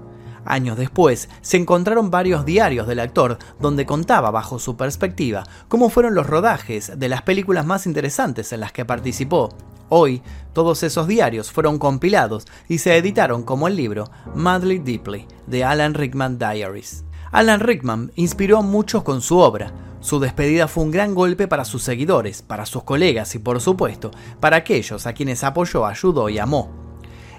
Años 0.45 0.77
después, 0.77 1.29
se 1.41 1.57
encontraron 1.57 2.11
varios 2.11 2.45
diarios 2.45 2.87
del 2.87 3.01
actor 3.01 3.39
donde 3.61 3.87
contaba 3.87 4.31
bajo 4.31 4.59
su 4.59 4.77
perspectiva 4.77 5.45
cómo 5.69 5.91
fueron 5.91 6.15
los 6.15 6.27
rodajes 6.27 6.99
de 6.99 7.09
las 7.09 7.23
películas 7.23 7.65
más 7.65 7.87
interesantes 7.87 8.53
en 8.53 8.61
las 8.61 8.73
que 8.73 8.85
participó. 8.85 9.51
Hoy, 9.89 10.23
todos 10.53 10.83
esos 10.83 11.07
diarios 11.07 11.51
fueron 11.51 11.79
compilados 11.79 12.47
y 12.69 12.79
se 12.79 12.97
editaron 12.97 13.43
como 13.43 13.69
el 13.69 13.77
libro 13.77 14.11
Madly 14.35 14.79
Deeply 14.79 15.27
de 15.47 15.65
Alan 15.65 15.95
Rickman 15.95 16.39
Diaries. 16.39 17.05
Alan 17.33 17.61
Rickman 17.61 18.11
inspiró 18.17 18.59
a 18.59 18.63
muchos 18.63 19.03
con 19.03 19.21
su 19.21 19.39
obra, 19.39 19.73
su 20.01 20.19
despedida 20.19 20.67
fue 20.67 20.85
un 20.85 20.91
gran 20.91 21.15
golpe 21.15 21.47
para 21.47 21.67
sus 21.67 21.83
seguidores, 21.83 22.41
para 22.41 22.65
sus 22.65 22.85
colegas 22.85 23.35
y 23.35 23.39
por 23.39 23.61
supuesto 23.61 24.11
para 24.41 24.57
aquellos 24.57 25.07
a 25.07 25.13
quienes 25.13 25.45
apoyó, 25.45 25.87
ayudó 25.87 26.29
y 26.31 26.39
amó. 26.39 26.71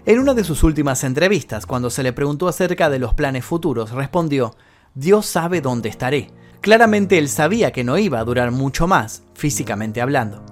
En 0.05 0.19
una 0.19 0.33
de 0.33 0.43
sus 0.43 0.63
últimas 0.63 1.03
entrevistas, 1.03 1.65
cuando 1.65 1.89
se 1.89 2.03
le 2.03 2.13
preguntó 2.13 2.47
acerca 2.47 2.89
de 2.89 2.99
los 2.99 3.13
planes 3.13 3.45
futuros, 3.45 3.91
respondió, 3.91 4.55
Dios 4.93 5.25
sabe 5.25 5.61
dónde 5.61 5.89
estaré. 5.89 6.31
Claramente 6.61 7.17
él 7.17 7.29
sabía 7.29 7.71
que 7.71 7.83
no 7.83 7.97
iba 7.97 8.19
a 8.19 8.23
durar 8.23 8.51
mucho 8.51 8.87
más, 8.87 9.23
físicamente 9.33 10.01
hablando. 10.01 10.43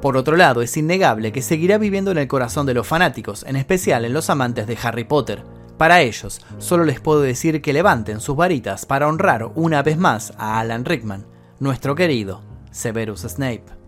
Por 0.00 0.16
otro 0.16 0.36
lado, 0.36 0.62
es 0.62 0.76
innegable 0.76 1.32
que 1.32 1.42
seguirá 1.42 1.78
viviendo 1.78 2.12
en 2.12 2.18
el 2.18 2.28
corazón 2.28 2.66
de 2.66 2.74
los 2.74 2.86
fanáticos, 2.86 3.44
en 3.48 3.56
especial 3.56 4.04
en 4.04 4.12
los 4.12 4.30
amantes 4.30 4.68
de 4.68 4.78
Harry 4.80 5.04
Potter. 5.04 5.42
Para 5.76 6.02
ellos, 6.02 6.40
solo 6.58 6.84
les 6.84 7.00
puedo 7.00 7.20
decir 7.20 7.62
que 7.62 7.72
levanten 7.72 8.20
sus 8.20 8.36
varitas 8.36 8.86
para 8.86 9.08
honrar 9.08 9.50
una 9.54 9.82
vez 9.82 9.96
más 9.96 10.32
a 10.38 10.60
Alan 10.60 10.84
Rickman 10.84 11.37
nuestro 11.60 11.94
querido 11.94 12.42
Severus 12.70 13.22
Snape. 13.22 13.78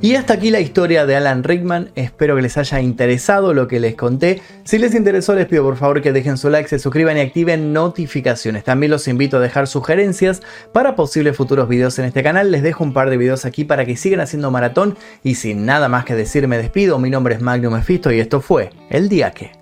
Y 0.00 0.14
hasta 0.14 0.34
aquí 0.34 0.50
la 0.50 0.60
historia 0.60 1.06
de 1.06 1.16
Alan 1.16 1.42
Rickman, 1.42 1.90
espero 1.96 2.36
que 2.36 2.42
les 2.42 2.56
haya 2.56 2.80
interesado 2.80 3.52
lo 3.52 3.68
que 3.68 3.80
les 3.80 3.94
conté. 3.94 4.40
Si 4.64 4.78
les 4.78 4.94
interesó 4.94 5.34
les 5.34 5.46
pido 5.46 5.64
por 5.64 5.76
favor 5.76 6.00
que 6.00 6.12
dejen 6.12 6.38
su 6.38 6.48
like, 6.50 6.68
se 6.68 6.78
suscriban 6.78 7.16
y 7.16 7.20
activen 7.20 7.72
notificaciones. 7.72 8.64
También 8.64 8.90
los 8.90 9.08
invito 9.08 9.36
a 9.36 9.40
dejar 9.40 9.66
sugerencias 9.66 10.40
para 10.72 10.94
posibles 10.94 11.36
futuros 11.36 11.68
videos 11.68 11.98
en 11.98 12.06
este 12.06 12.22
canal. 12.22 12.50
Les 12.50 12.62
dejo 12.62 12.84
un 12.84 12.92
par 12.92 13.10
de 13.10 13.16
videos 13.16 13.44
aquí 13.44 13.64
para 13.64 13.84
que 13.84 13.96
sigan 13.96 14.20
haciendo 14.20 14.50
maratón 14.50 14.96
y 15.22 15.34
sin 15.34 15.66
nada 15.66 15.88
más 15.88 16.04
que 16.04 16.14
decir 16.14 16.46
me 16.48 16.58
despido. 16.58 16.98
Mi 16.98 17.10
nombre 17.10 17.34
es 17.34 17.40
Magnum 17.40 17.74
Mephisto 17.74 18.12
y 18.12 18.20
esto 18.20 18.40
fue 18.40 18.70
El 18.88 19.08
Día 19.08 19.32
Que. 19.32 19.61